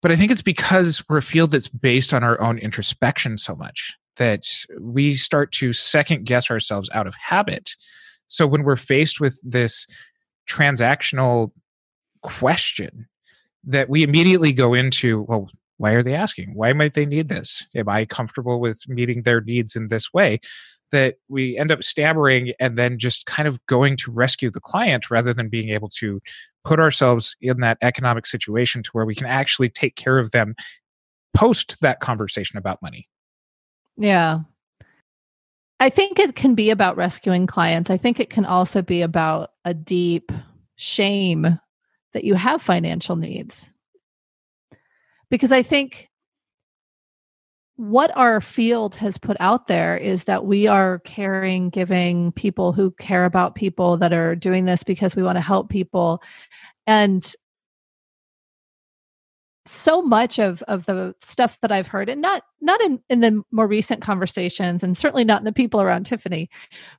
but 0.02 0.10
i 0.10 0.16
think 0.16 0.30
it's 0.30 0.42
because 0.42 1.02
we're 1.08 1.18
a 1.18 1.22
field 1.22 1.50
that's 1.50 1.68
based 1.68 2.14
on 2.14 2.22
our 2.22 2.40
own 2.40 2.58
introspection 2.58 3.38
so 3.38 3.54
much 3.54 3.94
that 4.16 4.46
we 4.80 5.12
start 5.12 5.52
to 5.52 5.72
second 5.72 6.24
guess 6.24 6.50
ourselves 6.50 6.88
out 6.92 7.06
of 7.06 7.14
habit 7.14 7.70
so 8.28 8.46
when 8.46 8.64
we're 8.64 8.76
faced 8.76 9.20
with 9.20 9.40
this 9.44 9.86
transactional 10.48 11.50
question 12.22 13.06
that 13.64 13.88
we 13.88 14.02
immediately 14.02 14.52
go 14.52 14.74
into 14.74 15.22
well 15.22 15.50
why 15.78 15.92
are 15.92 16.02
they 16.02 16.14
asking? 16.14 16.54
Why 16.54 16.72
might 16.72 16.94
they 16.94 17.06
need 17.06 17.28
this? 17.28 17.66
Am 17.74 17.88
i 17.88 18.04
comfortable 18.04 18.60
with 18.60 18.80
meeting 18.88 19.22
their 19.22 19.40
needs 19.40 19.76
in 19.76 19.88
this 19.88 20.12
way? 20.12 20.40
That 20.92 21.16
we 21.28 21.58
end 21.58 21.72
up 21.72 21.82
stammering 21.82 22.52
and 22.60 22.78
then 22.78 22.98
just 22.98 23.26
kind 23.26 23.48
of 23.48 23.64
going 23.66 23.96
to 23.98 24.10
rescue 24.10 24.50
the 24.50 24.60
client 24.60 25.10
rather 25.10 25.34
than 25.34 25.48
being 25.48 25.70
able 25.70 25.88
to 25.98 26.20
put 26.64 26.80
ourselves 26.80 27.36
in 27.40 27.60
that 27.60 27.78
economic 27.82 28.26
situation 28.26 28.82
to 28.82 28.90
where 28.92 29.04
we 29.04 29.14
can 29.14 29.26
actually 29.26 29.68
take 29.68 29.96
care 29.96 30.18
of 30.18 30.30
them 30.30 30.54
post 31.34 31.80
that 31.80 32.00
conversation 32.00 32.56
about 32.56 32.80
money. 32.82 33.08
Yeah. 33.96 34.40
I 35.78 35.90
think 35.90 36.18
it 36.18 36.34
can 36.34 36.54
be 36.54 36.70
about 36.70 36.96
rescuing 36.96 37.46
clients. 37.46 37.90
I 37.90 37.98
think 37.98 38.18
it 38.18 38.30
can 38.30 38.46
also 38.46 38.80
be 38.80 39.02
about 39.02 39.50
a 39.64 39.74
deep 39.74 40.32
shame 40.76 41.58
that 42.14 42.24
you 42.24 42.34
have 42.34 42.62
financial 42.62 43.16
needs. 43.16 43.70
Because 45.30 45.52
I 45.52 45.62
think 45.62 46.08
what 47.76 48.10
our 48.16 48.40
field 48.40 48.94
has 48.96 49.18
put 49.18 49.36
out 49.38 49.66
there 49.66 49.96
is 49.96 50.24
that 50.24 50.46
we 50.46 50.66
are 50.66 51.00
caring, 51.00 51.68
giving 51.68 52.32
people 52.32 52.72
who 52.72 52.90
care 52.92 53.26
about 53.26 53.54
people 53.54 53.98
that 53.98 54.12
are 54.12 54.34
doing 54.34 54.64
this 54.64 54.82
because 54.82 55.14
we 55.14 55.22
want 55.22 55.36
to 55.36 55.42
help 55.42 55.68
people. 55.68 56.22
And 56.86 57.24
so 59.66 60.00
much 60.00 60.38
of 60.38 60.62
of 60.62 60.86
the 60.86 61.14
stuff 61.20 61.58
that 61.60 61.72
I've 61.72 61.88
heard, 61.88 62.08
and 62.08 62.22
not 62.22 62.44
not 62.60 62.80
in, 62.80 63.00
in 63.10 63.20
the 63.20 63.42
more 63.50 63.66
recent 63.66 64.00
conversations, 64.00 64.82
and 64.82 64.96
certainly 64.96 65.24
not 65.24 65.40
in 65.40 65.44
the 65.44 65.52
people 65.52 65.82
around 65.82 66.06
Tiffany, 66.06 66.48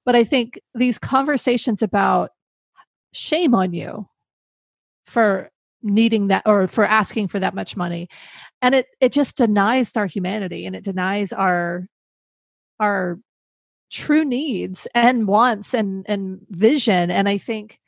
but 0.05 0.15
I 0.15 0.23
think 0.23 0.59
these 0.75 0.99
conversations 0.99 1.81
about 1.81 2.31
shame 3.13 3.55
on 3.55 3.73
you 3.73 4.07
for 5.05 5.49
needing 5.83 6.27
that 6.27 6.43
or 6.45 6.67
for 6.67 6.85
asking 6.85 7.27
for 7.27 7.39
that 7.39 7.55
much 7.55 7.77
money. 7.77 8.07
And 8.61 8.75
it 8.75 8.87
it 8.99 9.11
just 9.11 9.37
denies 9.37 9.95
our 9.95 10.07
humanity 10.07 10.65
and 10.65 10.75
it 10.75 10.83
denies 10.83 11.33
our 11.33 11.87
our 12.79 13.19
true 13.91 14.25
needs 14.25 14.87
and 14.93 15.27
wants 15.27 15.73
and 15.73 16.05
and 16.07 16.39
vision. 16.49 17.11
And 17.11 17.29
i 17.29 17.37
think 17.37 17.79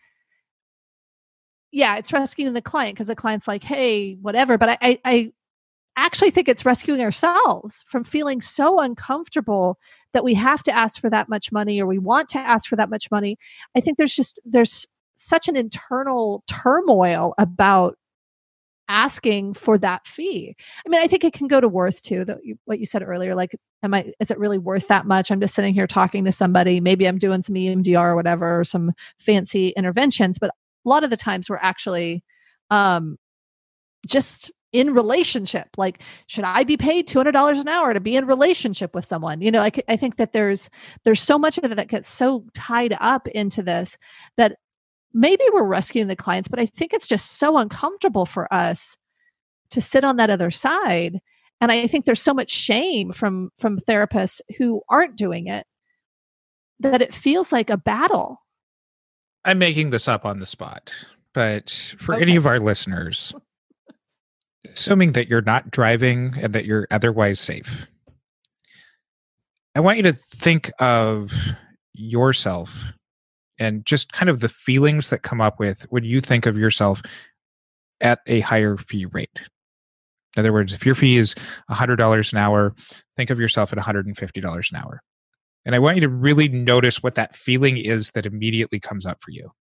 yeah 1.72 1.98
it's 1.98 2.14
rescuing 2.14 2.54
the 2.54 2.62
client 2.62 2.96
because 2.96 3.08
the 3.08 3.16
client's 3.16 3.48
like 3.48 3.64
hey 3.64 4.16
whatever. 4.16 4.58
But 4.58 4.70
I, 4.70 4.78
I 4.82 5.00
i 5.06 5.32
actually 5.98 6.32
think 6.32 6.48
it's 6.48 6.66
rescuing 6.66 7.02
ourselves 7.02 7.84
from 7.88 8.04
feeling 8.04 8.42
so 8.42 8.80
uncomfortable 8.80 9.78
that 10.14 10.24
we 10.24 10.34
have 10.34 10.64
to 10.64 10.72
ask 10.72 11.00
for 11.00 11.10
that 11.10 11.30
much 11.30 11.52
money 11.52 11.82
or 11.82 11.86
we 11.86 12.00
want 12.00 12.30
to 12.30 12.40
ask 12.40 12.70
for 12.70 12.76
that 12.78 12.90
much 12.90 13.12
money. 13.12 13.38
I 13.76 13.82
think 13.82 13.98
there's 13.98 14.16
just 14.16 14.40
there's 14.46 14.88
such 15.20 15.48
an 15.48 15.56
internal 15.56 16.44
turmoil 16.48 17.34
about 17.38 17.96
asking 18.90 19.54
for 19.54 19.78
that 19.78 20.08
fee. 20.08 20.56
I 20.86 20.90
mean, 20.90 21.00
I 21.00 21.08
think 21.08 21.24
it 21.24 21.34
can 21.34 21.48
go 21.48 21.62
to 21.62 21.68
worth 21.68 22.02
too. 22.02 22.26
That 22.26 22.40
what 22.66 22.80
you 22.80 22.86
said 22.86 23.04
earlier, 23.04 23.36
like, 23.36 23.56
am 23.84 23.94
I? 23.94 24.12
Is 24.20 24.32
it 24.32 24.40
really 24.40 24.58
worth 24.58 24.88
that 24.88 25.06
much? 25.06 25.32
I'm 25.32 25.40
just 25.40 25.54
sitting 25.54 25.74
here 25.74 25.88
talking 25.88 26.26
to 26.26 26.32
somebody. 26.32 26.82
Maybe 26.82 27.08
I'm 27.08 27.20
doing 27.20 27.44
some 27.44 27.56
EMDR 27.56 28.12
or 28.12 28.16
whatever, 28.16 28.60
or 28.60 28.66
some 28.66 28.92
fancy 29.20 29.70
interventions. 29.78 30.40
But 30.40 30.50
a 30.50 30.90
lot 30.90 31.04
of 31.04 31.12
the 31.12 31.18
times, 31.18 31.50
we're 31.50 31.58
actually 31.58 32.24
um, 32.72 33.18
just 34.08 34.52
in 34.72 34.94
relationship. 34.94 35.68
Like, 35.78 36.02
should 36.28 36.44
I 36.44 36.64
be 36.64 36.78
paid 36.78 37.08
two 37.08 37.20
hundred 37.20 37.34
dollars 37.34 37.60
an 37.60 37.68
hour 37.68 37.94
to 37.94 38.00
be 38.00 38.16
in 38.16 38.26
relationship 38.26 38.96
with 38.96 39.06
someone? 39.06 39.42
You 39.42 39.52
know, 39.52 39.62
I, 39.62 39.72
I 39.88 39.98
think 39.98 40.18
that 40.18 40.34
there's 40.34 40.70
there's 41.04 41.22
so 41.22 41.38
much 41.38 41.60
of 41.60 41.64
it 41.64 41.76
that 41.76 41.90
gets 41.90 42.08
so 42.08 42.46
tied 42.56 42.98
up 43.00 43.28
into 43.30 43.62
this 43.62 43.98
that 44.38 44.58
maybe 45.14 45.44
we're 45.54 45.64
rescuing 45.66 46.08
the 46.08 46.16
clients, 46.16 46.48
but 46.48 46.60
I 46.60 46.66
think 46.66 46.94
it's 46.94 47.08
just 47.08 47.38
so 47.38 47.58
uncomfortable 47.58 48.26
for 48.26 48.52
us 48.54 48.98
to 49.72 49.82
sit 49.82 50.04
on 50.04 50.18
that 50.18 50.30
other 50.30 50.52
side. 50.52 51.20
And 51.62 51.72
I 51.72 51.88
think 51.88 52.06
there's 52.06 52.22
so 52.22 52.34
much 52.34 52.50
shame 52.50 53.12
from 53.12 53.52
from 53.58 53.80
therapists 53.80 54.42
who 54.58 54.82
aren't 54.90 55.18
doing 55.18 55.48
it 55.48 55.66
that 56.80 57.02
it 57.02 57.14
feels 57.14 57.52
like 57.52 57.70
a 57.70 57.78
battle. 57.78 58.42
I'm 59.46 59.60
making 59.60 59.90
this 59.90 60.08
up 60.08 60.26
on 60.26 60.40
the 60.40 60.46
spot, 60.46 60.92
but 61.34 61.94
for 62.00 62.16
okay. 62.16 62.24
any 62.24 62.36
of 62.36 62.46
our 62.46 62.60
listeners, 62.60 63.34
assuming 64.66 65.14
that 65.14 65.28
you're 65.28 65.42
not 65.42 65.72
driving 65.72 66.34
and 66.42 66.54
that 66.54 66.66
you're 66.66 66.88
otherwise 66.92 67.40
safe, 67.40 67.88
I 69.76 69.82
want 69.82 69.98
you 69.98 70.04
to 70.04 70.14
think 70.14 70.72
of 70.80 71.34
yourself 71.94 72.94
and 73.60 73.86
just 73.86 74.12
kind 74.12 74.30
of 74.30 74.40
the 74.40 74.50
feelings 74.50 75.10
that 75.10 75.22
come 75.22 75.42
up 75.42 75.60
with 75.60 75.84
when 75.90 76.04
you 76.04 76.22
think 76.22 76.46
of 76.46 76.58
yourself 76.58 77.02
at 78.02 78.20
a 78.26 78.40
higher 78.40 78.78
fee 78.78 79.06
rate. 79.06 79.42
In 80.36 80.42
other 80.42 80.54
words, 80.54 80.74
if 80.74 80.86
your 80.86 80.96
fee 80.96 81.18
is 81.18 81.36
$100 81.70 82.32
an 82.32 82.38
hour, 82.38 82.74
think 83.16 83.30
of 83.30 83.40
yourself 83.40 83.74
at 83.74 83.80
$150 83.80 84.72
an 84.72 84.78
hour. 84.78 85.02
And 85.66 85.76
I 85.76 85.80
want 85.80 85.98
you 85.98 86.02
to 86.02 86.10
really 86.10 86.48
notice 86.48 87.04
what 87.04 87.16
that 87.16 87.36
feeling 87.36 87.78
is 87.78 88.12
that 88.12 88.26
immediately 88.26 88.80
comes 88.80 89.06
up 89.06 89.22
for 89.22 89.32
you. 89.32 89.52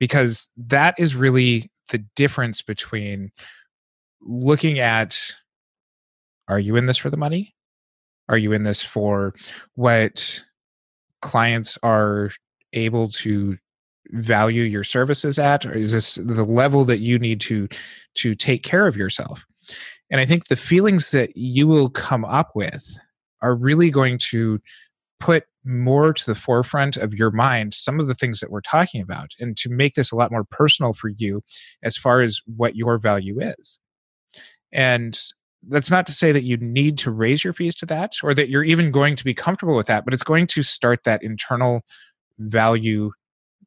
Because 0.00 0.48
that 0.56 0.94
is 0.98 1.14
really 1.14 1.70
the 1.90 2.04
difference 2.16 2.62
between 2.62 3.30
looking 4.20 4.78
at 4.78 5.32
are 6.48 6.58
you 6.58 6.76
in 6.76 6.86
this 6.86 6.98
for 6.98 7.10
the 7.10 7.16
money? 7.16 7.54
Are 8.28 8.38
you 8.38 8.52
in 8.52 8.62
this 8.62 8.82
for 8.82 9.34
what 9.74 10.42
clients 11.20 11.78
are 11.82 12.30
able 12.72 13.08
to 13.08 13.56
value 14.10 14.64
your 14.64 14.84
services 14.84 15.38
at 15.38 15.64
or 15.64 15.72
is 15.72 15.92
this 15.92 16.16
the 16.16 16.44
level 16.44 16.84
that 16.84 16.98
you 16.98 17.18
need 17.18 17.40
to 17.40 17.68
to 18.14 18.34
take 18.34 18.62
care 18.62 18.86
of 18.86 18.96
yourself? 18.96 19.44
And 20.10 20.20
i 20.20 20.26
think 20.26 20.46
the 20.46 20.56
feelings 20.56 21.10
that 21.12 21.36
you 21.36 21.66
will 21.66 21.88
come 21.88 22.24
up 22.24 22.50
with 22.54 22.84
are 23.40 23.54
really 23.54 23.90
going 23.90 24.18
to 24.30 24.60
put 25.20 25.44
more 25.64 26.12
to 26.12 26.26
the 26.26 26.34
forefront 26.34 26.96
of 26.96 27.14
your 27.14 27.30
mind 27.30 27.72
some 27.72 28.00
of 28.00 28.08
the 28.08 28.14
things 28.14 28.40
that 28.40 28.50
we're 28.50 28.60
talking 28.60 29.00
about 29.00 29.30
and 29.38 29.56
to 29.56 29.70
make 29.70 29.94
this 29.94 30.10
a 30.10 30.16
lot 30.16 30.32
more 30.32 30.44
personal 30.44 30.92
for 30.92 31.08
you 31.16 31.42
as 31.84 31.96
far 31.96 32.22
as 32.22 32.40
what 32.56 32.74
your 32.74 32.98
value 32.98 33.38
is. 33.40 33.78
And 34.72 35.16
that's 35.68 35.90
not 35.92 36.06
to 36.06 36.12
say 36.12 36.32
that 36.32 36.42
you 36.42 36.56
need 36.56 36.98
to 36.98 37.10
raise 37.12 37.44
your 37.44 37.52
fees 37.52 37.76
to 37.76 37.86
that 37.86 38.14
or 38.24 38.34
that 38.34 38.48
you're 38.48 38.64
even 38.64 38.90
going 38.90 39.14
to 39.14 39.24
be 39.24 39.34
comfortable 39.34 39.76
with 39.76 39.86
that 39.86 40.04
but 40.04 40.12
it's 40.12 40.24
going 40.24 40.46
to 40.48 40.62
start 40.62 41.04
that 41.04 41.22
internal 41.22 41.82
value 42.50 43.12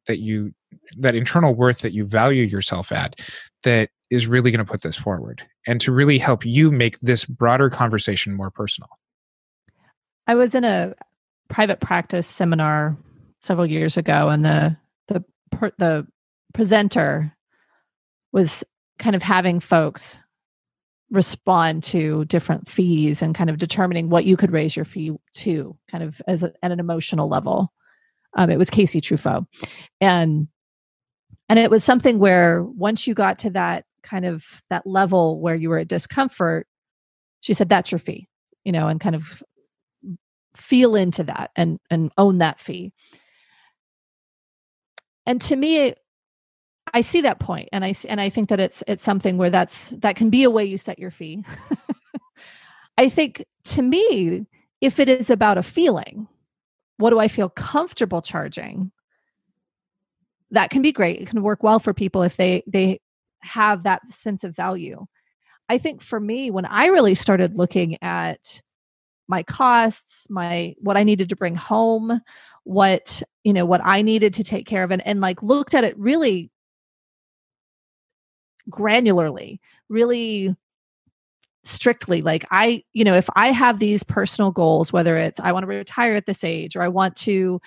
that 0.06 0.18
you 0.18 0.52
that 0.98 1.14
internal 1.14 1.54
worth 1.54 1.80
that 1.80 1.92
you 1.92 2.04
value 2.04 2.44
yourself 2.44 2.92
at 2.92 3.20
that 3.62 3.90
is 4.10 4.26
really 4.26 4.50
going 4.50 4.64
to 4.64 4.70
put 4.70 4.82
this 4.82 4.96
forward 4.96 5.42
and 5.66 5.80
to 5.80 5.92
really 5.92 6.18
help 6.18 6.46
you 6.46 6.70
make 6.70 6.98
this 7.00 7.24
broader 7.24 7.68
conversation 7.68 8.34
more 8.34 8.50
personal. 8.50 8.88
I 10.26 10.34
was 10.34 10.54
in 10.54 10.64
a 10.64 10.94
private 11.48 11.80
practice 11.80 12.26
seminar 12.26 12.96
several 13.42 13.66
years 13.66 13.96
ago 13.96 14.28
and 14.28 14.44
the 14.44 14.76
the 15.08 15.24
the 15.78 16.06
presenter 16.52 17.32
was 18.32 18.64
kind 18.98 19.14
of 19.14 19.22
having 19.22 19.60
folks 19.60 20.18
respond 21.10 21.84
to 21.84 22.24
different 22.24 22.68
fees 22.68 23.22
and 23.22 23.34
kind 23.34 23.48
of 23.48 23.58
determining 23.58 24.08
what 24.08 24.24
you 24.24 24.36
could 24.36 24.50
raise 24.50 24.74
your 24.74 24.84
fee 24.84 25.12
to 25.34 25.76
kind 25.88 26.02
of 26.02 26.20
as 26.26 26.42
a, 26.42 26.52
at 26.62 26.72
an 26.72 26.80
emotional 26.80 27.28
level 27.28 27.72
um, 28.36 28.50
it 28.50 28.58
was 28.58 28.70
Casey 28.70 29.00
Truffo, 29.00 29.46
and 30.00 30.48
and 31.48 31.58
it 31.58 31.70
was 31.70 31.84
something 31.84 32.18
where 32.18 32.62
once 32.62 33.06
you 33.06 33.14
got 33.14 33.38
to 33.40 33.50
that 33.50 33.84
kind 34.02 34.24
of 34.24 34.62
that 34.70 34.86
level 34.86 35.40
where 35.40 35.54
you 35.54 35.68
were 35.68 35.78
at 35.78 35.88
discomfort, 35.88 36.66
she 37.40 37.54
said 37.54 37.68
that's 37.68 37.90
your 37.90 37.98
fee, 37.98 38.28
you 38.64 38.72
know, 38.72 38.88
and 38.88 39.00
kind 39.00 39.16
of 39.16 39.42
feel 40.54 40.96
into 40.96 41.24
that 41.24 41.50
and 41.56 41.78
and 41.90 42.12
own 42.16 42.38
that 42.38 42.60
fee. 42.60 42.92
and 45.26 45.40
to 45.40 45.56
me 45.56 45.94
I 46.94 47.00
see 47.00 47.20
that 47.22 47.40
point 47.40 47.68
and 47.72 47.84
I 47.84 47.92
see 47.92 48.08
and 48.08 48.20
I 48.20 48.30
think 48.30 48.48
that 48.48 48.60
it's 48.60 48.82
it's 48.86 49.04
something 49.04 49.36
where 49.38 49.50
that's 49.50 49.90
that 49.98 50.16
can 50.16 50.30
be 50.30 50.44
a 50.44 50.50
way 50.50 50.64
you 50.64 50.78
set 50.78 50.98
your 50.98 51.10
fee. 51.10 51.44
I 52.98 53.08
think 53.08 53.44
to 53.64 53.82
me 53.82 54.46
if 54.80 55.00
it 55.00 55.08
is 55.08 55.28
about 55.30 55.58
a 55.58 55.62
feeling, 55.62 56.28
what 56.98 57.10
do 57.10 57.18
I 57.18 57.28
feel 57.28 57.48
comfortable 57.48 58.22
charging? 58.22 58.90
That 60.50 60.70
can 60.70 60.82
be 60.82 60.92
great. 60.92 61.20
It 61.20 61.28
can 61.28 61.42
work 61.42 61.62
well 61.62 61.78
for 61.78 61.92
people 61.92 62.22
if 62.22 62.36
they 62.36 62.62
they 62.66 63.00
have 63.40 63.82
that 63.82 64.10
sense 64.10 64.44
of 64.44 64.56
value. 64.56 65.06
I 65.68 65.78
think 65.78 66.02
for 66.02 66.20
me 66.20 66.50
when 66.50 66.64
I 66.64 66.86
really 66.86 67.14
started 67.14 67.56
looking 67.56 67.98
at 68.02 68.60
my 69.28 69.42
costs, 69.42 70.28
my 70.30 70.74
what 70.78 70.96
I 70.96 71.02
needed 71.02 71.30
to 71.30 71.36
bring 71.36 71.56
home, 71.56 72.20
what, 72.64 73.22
you 73.42 73.52
know, 73.52 73.66
what 73.66 73.80
I 73.84 74.02
needed 74.02 74.34
to 74.34 74.44
take 74.44 74.66
care 74.66 74.84
of 74.84 74.90
and 74.90 75.04
and 75.06 75.20
like 75.20 75.42
looked 75.42 75.74
at 75.74 75.84
it 75.84 75.98
really 75.98 76.50
granularly, 78.70 79.58
really 79.88 80.54
strictly 81.66 82.22
like 82.22 82.44
i 82.50 82.82
you 82.92 83.04
know 83.04 83.14
if 83.14 83.28
i 83.34 83.50
have 83.50 83.78
these 83.78 84.02
personal 84.02 84.50
goals 84.50 84.92
whether 84.92 85.16
it's 85.16 85.40
i 85.40 85.52
want 85.52 85.62
to 85.62 85.66
retire 85.66 86.14
at 86.14 86.26
this 86.26 86.44
age 86.44 86.76
or 86.76 86.82
i 86.82 86.88
want 86.88 87.16
to 87.16 87.60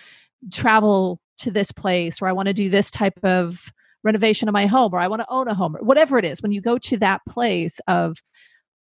travel 0.51 1.19
to 1.37 1.51
this 1.51 1.71
place 1.71 2.21
or 2.21 2.27
i 2.27 2.31
want 2.31 2.47
to 2.47 2.53
do 2.53 2.69
this 2.69 2.89
type 2.89 3.19
of 3.23 3.71
renovation 4.03 4.47
of 4.47 4.53
my 4.53 4.65
home 4.65 4.93
or 4.93 4.99
i 4.99 5.07
want 5.07 5.21
to 5.21 5.29
own 5.29 5.47
a 5.47 5.53
home 5.53 5.75
or 5.75 5.83
whatever 5.83 6.17
it 6.17 6.25
is 6.25 6.41
when 6.41 6.51
you 6.51 6.61
go 6.61 6.77
to 6.77 6.97
that 6.97 7.21
place 7.27 7.79
of 7.87 8.17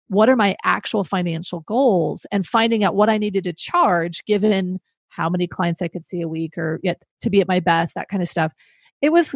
what 0.08 0.28
are 0.28 0.36
my 0.36 0.56
actual 0.64 1.04
financial 1.04 1.60
goals 1.60 2.26
and 2.30 2.46
finding 2.46 2.84
out 2.84 2.94
what 2.94 3.08
i 3.08 3.16
needed 3.16 3.44
to 3.44 3.52
charge 3.52 4.24
given 4.26 4.78
how 5.08 5.28
many 5.30 5.46
clients 5.46 5.80
i 5.80 5.88
could 5.88 6.04
see 6.04 6.20
a 6.20 6.28
week 6.28 6.56
or 6.58 6.80
yet 6.82 7.02
to 7.20 7.30
be 7.30 7.40
at 7.40 7.48
my 7.48 7.60
best 7.60 7.94
that 7.94 8.08
kind 8.08 8.22
of 8.22 8.28
stuff 8.28 8.52
it 9.00 9.10
was 9.10 9.34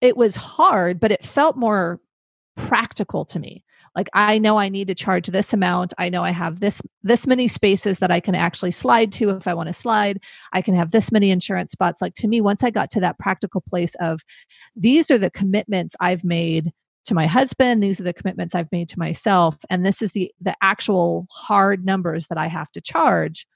it 0.00 0.16
was 0.16 0.36
hard 0.36 0.98
but 0.98 1.12
it 1.12 1.24
felt 1.24 1.56
more 1.56 2.00
practical 2.56 3.24
to 3.24 3.38
me 3.38 3.62
like 3.94 4.08
i 4.12 4.38
know 4.38 4.56
i 4.56 4.68
need 4.68 4.88
to 4.88 4.94
charge 4.94 5.28
this 5.28 5.52
amount. 5.52 5.92
I 5.98 6.08
know 6.08 6.22
i 6.22 6.30
have 6.30 6.60
this 6.60 6.82
this 7.02 7.26
many 7.26 7.48
spaces 7.48 7.98
that 7.98 8.10
i 8.10 8.20
can 8.20 8.34
actually 8.34 8.70
slide 8.70 9.12
to 9.12 9.30
if 9.30 9.46
i 9.46 9.54
want 9.54 9.68
to 9.68 9.72
slide. 9.72 10.20
I 10.52 10.62
can 10.62 10.74
have 10.74 10.90
this 10.90 11.12
many 11.12 11.30
insurance 11.30 11.72
spots. 11.72 12.02
Like 12.02 12.14
to 12.16 12.28
me 12.28 12.40
once 12.40 12.64
i 12.64 12.70
got 12.70 12.90
to 12.92 13.00
that 13.00 13.18
practical 13.18 13.60
place 13.60 13.94
of 13.96 14.20
these 14.76 15.10
are 15.10 15.18
the 15.18 15.30
commitments 15.30 15.96
i've 16.00 16.24
made 16.24 16.72
to 17.06 17.14
my 17.14 17.26
husband. 17.26 17.82
These 17.82 18.00
are 18.00 18.04
the 18.04 18.12
commitments 18.12 18.54
i've 18.54 18.72
made 18.72 18.88
to 18.90 18.98
myself 18.98 19.56
and 19.70 19.84
this 19.84 20.02
is 20.02 20.12
the 20.12 20.32
the 20.40 20.56
actual 20.62 21.26
hard 21.30 21.84
numbers 21.84 22.28
that 22.28 22.38
i 22.38 22.46
have 22.46 22.70
to 22.72 22.80
charge 22.80 23.46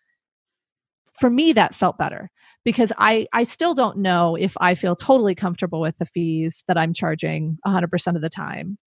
for 1.19 1.31
me 1.31 1.53
that 1.53 1.75
felt 1.75 1.99
better. 1.99 2.31
Because 2.65 2.93
i 2.99 3.27
i 3.33 3.45
still 3.45 3.75
don't 3.75 3.99
know 3.99 4.37
if 4.37 4.55
i 4.61 4.75
feel 4.75 4.95
totally 4.95 5.35
comfortable 5.35 5.81
with 5.81 5.97
the 5.99 6.07
fees 6.07 6.65
that 6.69 6.77
i'm 6.77 6.93
charging 6.93 7.59
100% 7.67 8.17
of 8.17 8.21
the 8.21 8.29
time 8.29 8.79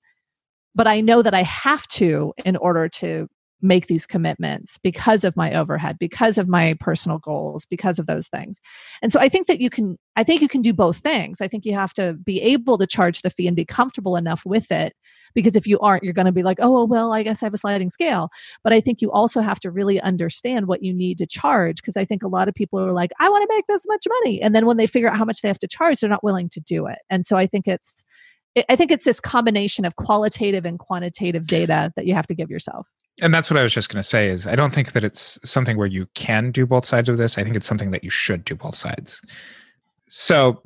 but 0.75 0.87
I 0.87 1.01
know 1.01 1.21
that 1.21 1.33
I 1.33 1.43
have 1.43 1.87
to 1.89 2.33
in 2.45 2.55
order 2.55 2.87
to 2.89 3.27
make 3.61 3.87
these 3.87 4.05
commitments 4.05 4.77
because 4.79 5.23
of 5.23 5.37
my 5.37 5.53
overhead 5.53 5.97
because 5.99 6.37
of 6.37 6.47
my 6.47 6.75
personal 6.79 7.19
goals 7.19 7.65
because 7.65 7.99
of 7.99 8.07
those 8.07 8.27
things. 8.27 8.59
And 9.01 9.11
so 9.11 9.19
i 9.19 9.29
think 9.29 9.47
that 9.47 9.59
you 9.59 9.69
can 9.69 9.97
i 10.15 10.23
think 10.23 10.41
you 10.41 10.47
can 10.47 10.61
do 10.61 10.73
both 10.73 10.97
things. 10.97 11.41
I 11.41 11.47
think 11.47 11.65
you 11.65 11.73
have 11.73 11.93
to 11.93 12.13
be 12.13 12.41
able 12.41 12.77
to 12.77 12.87
charge 12.87 13.21
the 13.21 13.29
fee 13.29 13.47
and 13.47 13.55
be 13.55 13.65
comfortable 13.65 14.15
enough 14.15 14.43
with 14.45 14.71
it 14.71 14.93
because 15.33 15.55
if 15.55 15.65
you 15.65 15.79
aren't 15.79 16.03
you're 16.03 16.13
going 16.13 16.25
to 16.25 16.31
be 16.31 16.43
like 16.43 16.57
oh 16.59 16.85
well 16.85 17.13
i 17.13 17.23
guess 17.23 17.43
i 17.43 17.45
have 17.45 17.53
a 17.53 17.57
sliding 17.57 17.89
scale. 17.89 18.29
But 18.63 18.73
i 18.73 18.81
think 18.81 19.01
you 19.01 19.11
also 19.11 19.41
have 19.41 19.59
to 19.61 19.71
really 19.71 20.01
understand 20.01 20.67
what 20.67 20.83
you 20.83 20.93
need 20.93 21.17
to 21.19 21.27
charge 21.27 21.77
because 21.77 21.97
i 21.97 22.05
think 22.05 22.23
a 22.23 22.27
lot 22.27 22.47
of 22.47 22.55
people 22.55 22.79
are 22.79 22.93
like 22.93 23.11
i 23.19 23.29
want 23.29 23.43
to 23.43 23.55
make 23.55 23.67
this 23.67 23.85
much 23.87 24.05
money. 24.21 24.41
And 24.41 24.55
then 24.55 24.65
when 24.65 24.77
they 24.77 24.87
figure 24.87 25.09
out 25.09 25.17
how 25.17 25.25
much 25.25 25.41
they 25.41 25.47
have 25.47 25.59
to 25.59 25.67
charge 25.67 25.99
they're 25.99 26.09
not 26.09 26.23
willing 26.23 26.49
to 26.49 26.59
do 26.59 26.87
it. 26.87 26.99
And 27.09 27.25
so 27.25 27.37
i 27.37 27.45
think 27.45 27.67
it's 27.67 28.03
I 28.69 28.75
think 28.75 28.91
it's 28.91 29.05
this 29.05 29.19
combination 29.19 29.85
of 29.85 29.95
qualitative 29.95 30.65
and 30.65 30.77
quantitative 30.77 31.45
data 31.45 31.93
that 31.95 32.05
you 32.05 32.13
have 32.13 32.27
to 32.27 32.35
give 32.35 32.49
yourself. 32.49 32.87
And 33.21 33.33
that's 33.33 33.49
what 33.49 33.57
I 33.57 33.63
was 33.63 33.73
just 33.73 33.89
going 33.89 34.01
to 34.01 34.07
say 34.07 34.29
is 34.29 34.47
I 34.47 34.55
don't 34.55 34.73
think 34.73 34.93
that 34.93 35.03
it's 35.03 35.39
something 35.43 35.77
where 35.77 35.87
you 35.87 36.07
can 36.15 36.51
do 36.51 36.65
both 36.65 36.85
sides 36.85 37.09
of 37.09 37.17
this. 37.17 37.37
I 37.37 37.43
think 37.43 37.55
it's 37.55 37.65
something 37.65 37.91
that 37.91 38.03
you 38.03 38.09
should 38.09 38.43
do 38.43 38.55
both 38.55 38.75
sides. 38.75 39.21
So, 40.07 40.61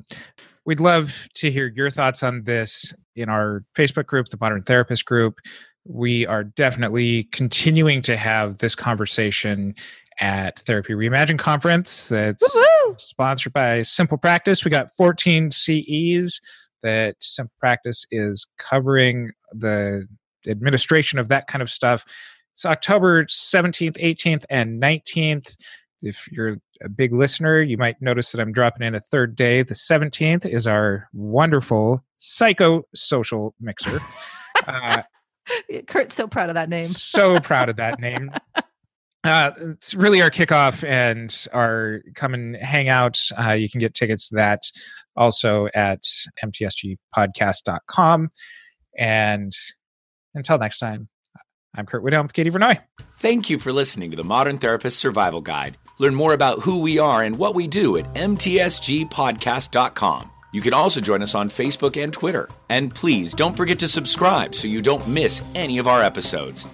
we'd 0.64 0.80
love 0.80 1.28
to 1.34 1.50
hear 1.50 1.68
your 1.68 1.90
thoughts 1.90 2.22
on 2.22 2.42
this 2.42 2.92
in 3.14 3.28
our 3.28 3.64
Facebook 3.74 4.06
group, 4.06 4.26
the 4.26 4.38
Modern 4.40 4.62
Therapist 4.62 5.04
group. 5.04 5.38
We 5.84 6.26
are 6.26 6.42
definitely 6.42 7.24
continuing 7.24 8.02
to 8.02 8.16
have 8.16 8.58
this 8.58 8.74
conversation 8.74 9.74
at 10.18 10.58
Therapy 10.60 10.94
Reimagine 10.94 11.38
conference 11.38 12.08
that's 12.08 12.42
Woo-hoo! 12.54 12.96
sponsored 12.98 13.52
by 13.52 13.82
Simple 13.82 14.18
Practice. 14.18 14.64
We 14.64 14.70
got 14.70 14.94
14 14.96 15.50
CEs 15.50 16.40
that 16.82 17.16
Simple 17.20 17.52
Practice 17.58 18.04
is 18.10 18.46
covering 18.58 19.32
the 19.52 20.06
administration 20.46 21.18
of 21.18 21.28
that 21.28 21.46
kind 21.46 21.62
of 21.62 21.70
stuff. 21.70 22.04
It's 22.52 22.64
October 22.64 23.24
17th, 23.24 23.98
18th, 23.98 24.44
and 24.48 24.80
19th. 24.80 25.56
If 26.02 26.26
you're 26.30 26.56
a 26.82 26.88
big 26.88 27.12
listener, 27.12 27.60
you 27.62 27.76
might 27.76 28.00
notice 28.00 28.32
that 28.32 28.40
I'm 28.40 28.52
dropping 28.52 28.86
in 28.86 28.94
a 28.94 29.00
third 29.00 29.34
day. 29.34 29.62
The 29.62 29.74
17th 29.74 30.46
is 30.46 30.66
our 30.66 31.08
wonderful 31.12 32.04
psychosocial 32.18 33.52
mixer. 33.60 34.00
Uh, 34.66 35.02
Curt's 35.86 36.14
so 36.14 36.26
proud 36.26 36.48
of 36.48 36.54
that 36.54 36.70
name. 36.70 36.86
so 36.86 37.38
proud 37.38 37.68
of 37.68 37.76
that 37.76 38.00
name. 38.00 38.30
Uh, 39.26 39.52
it's 39.58 39.94
really 39.94 40.22
our 40.22 40.30
kickoff 40.30 40.88
and 40.88 41.46
our 41.52 42.02
come 42.14 42.32
and 42.32 42.56
hang 42.56 42.88
out. 42.88 43.20
Uh, 43.38 43.52
you 43.52 43.68
can 43.68 43.80
get 43.80 43.94
tickets 43.94 44.28
to 44.28 44.36
that 44.36 44.62
also 45.16 45.68
at 45.74 46.02
mtsgpodcast.com. 46.44 48.30
And 48.98 49.52
until 50.34 50.58
next 50.58 50.78
time, 50.78 51.08
I'm 51.74 51.86
Curt 51.86 52.04
Widhalm 52.04 52.22
with 52.22 52.32
Katie 52.32 52.50
Vernoy. 52.50 52.80
Thank 53.18 53.50
you 53.50 53.58
for 53.58 53.70
listening 53.72 54.12
to 54.12 54.16
the 54.16 54.24
Modern 54.24 54.56
Therapist 54.58 54.98
Survival 54.98 55.42
Guide. 55.42 55.76
Learn 55.98 56.14
more 56.14 56.32
about 56.32 56.60
who 56.60 56.80
we 56.80 56.98
are 56.98 57.22
and 57.22 57.36
what 57.38 57.54
we 57.54 57.66
do 57.66 57.98
at 57.98 58.10
mtsgpodcast.com. 58.14 60.30
You 60.52 60.60
can 60.62 60.72
also 60.72 61.02
join 61.02 61.22
us 61.22 61.34
on 61.34 61.50
Facebook 61.50 62.02
and 62.02 62.10
Twitter. 62.12 62.48
And 62.70 62.94
please 62.94 63.34
don't 63.34 63.56
forget 63.56 63.78
to 63.80 63.88
subscribe 63.88 64.54
so 64.54 64.68
you 64.68 64.80
don't 64.80 65.06
miss 65.06 65.42
any 65.54 65.76
of 65.78 65.86
our 65.86 66.02
episodes. 66.02 66.66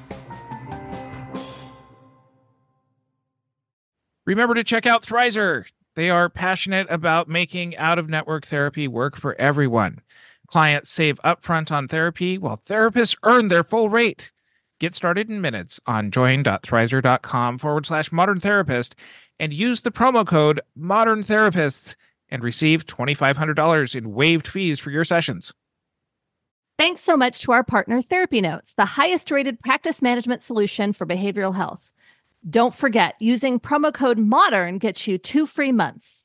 Remember 4.25 4.55
to 4.55 4.65
check 4.65 4.87
out 4.87 5.05
Thrizer. 5.05 5.65
They 5.95 6.09
are 6.09 6.29
passionate 6.29 6.87
about 6.91 7.29
making 7.29 7.77
out 7.77 7.99
of 7.99 8.09
network 8.09 8.47
therapy 8.47 8.87
work 8.87 9.17
for 9.17 9.35
everyone. 9.35 10.01
Clients 10.47 10.91
save 10.91 11.21
upfront 11.23 11.73
on 11.73 11.89
therapy 11.89 12.39
while 12.39 12.57
therapists 12.57 13.17
earn 13.25 13.49
their 13.49 13.65
full 13.65 13.89
rate. 13.89 14.33
Get 14.79 14.95
started 14.95 15.29
in 15.29 15.41
minutes 15.41 15.81
on 15.87 16.11
join.thrizer.com 16.11 17.59
forward 17.59 17.87
slash 17.87 18.13
modern 18.13 18.41
therapist 18.41 18.95
and 19.39 19.53
use 19.53 19.81
the 19.81 19.91
promo 19.91 20.27
code 20.27 20.61
modern 20.75 21.23
therapists 21.23 21.95
and 22.29 22.43
receive 22.43 22.87
$2,500 22.87 23.95
in 23.95 24.13
waived 24.13 24.49
fees 24.49 24.81
for 24.81 24.91
your 24.91 25.05
sessions. 25.05 25.53
Thanks 26.79 27.03
so 27.03 27.17
much 27.17 27.41
to 27.43 27.53
our 27.53 27.63
partner, 27.63 28.01
Therapy 28.01 28.41
Notes, 28.41 28.75
the 28.75 28.85
highest 28.85 29.31
rated 29.31 29.61
practice 29.61 30.01
management 30.01 30.43
solution 30.43 30.93
for 30.93 31.07
behavioral 31.07 31.55
health. 31.55 31.93
Don't 32.49 32.75
forget, 32.75 33.15
using 33.21 33.61
promo 33.61 33.95
code 33.95 34.19
MODERN 34.19 34.81
gets 34.81 35.07
you 35.07 35.17
two 35.17 35.47
free 35.47 35.71
months. 35.71 36.22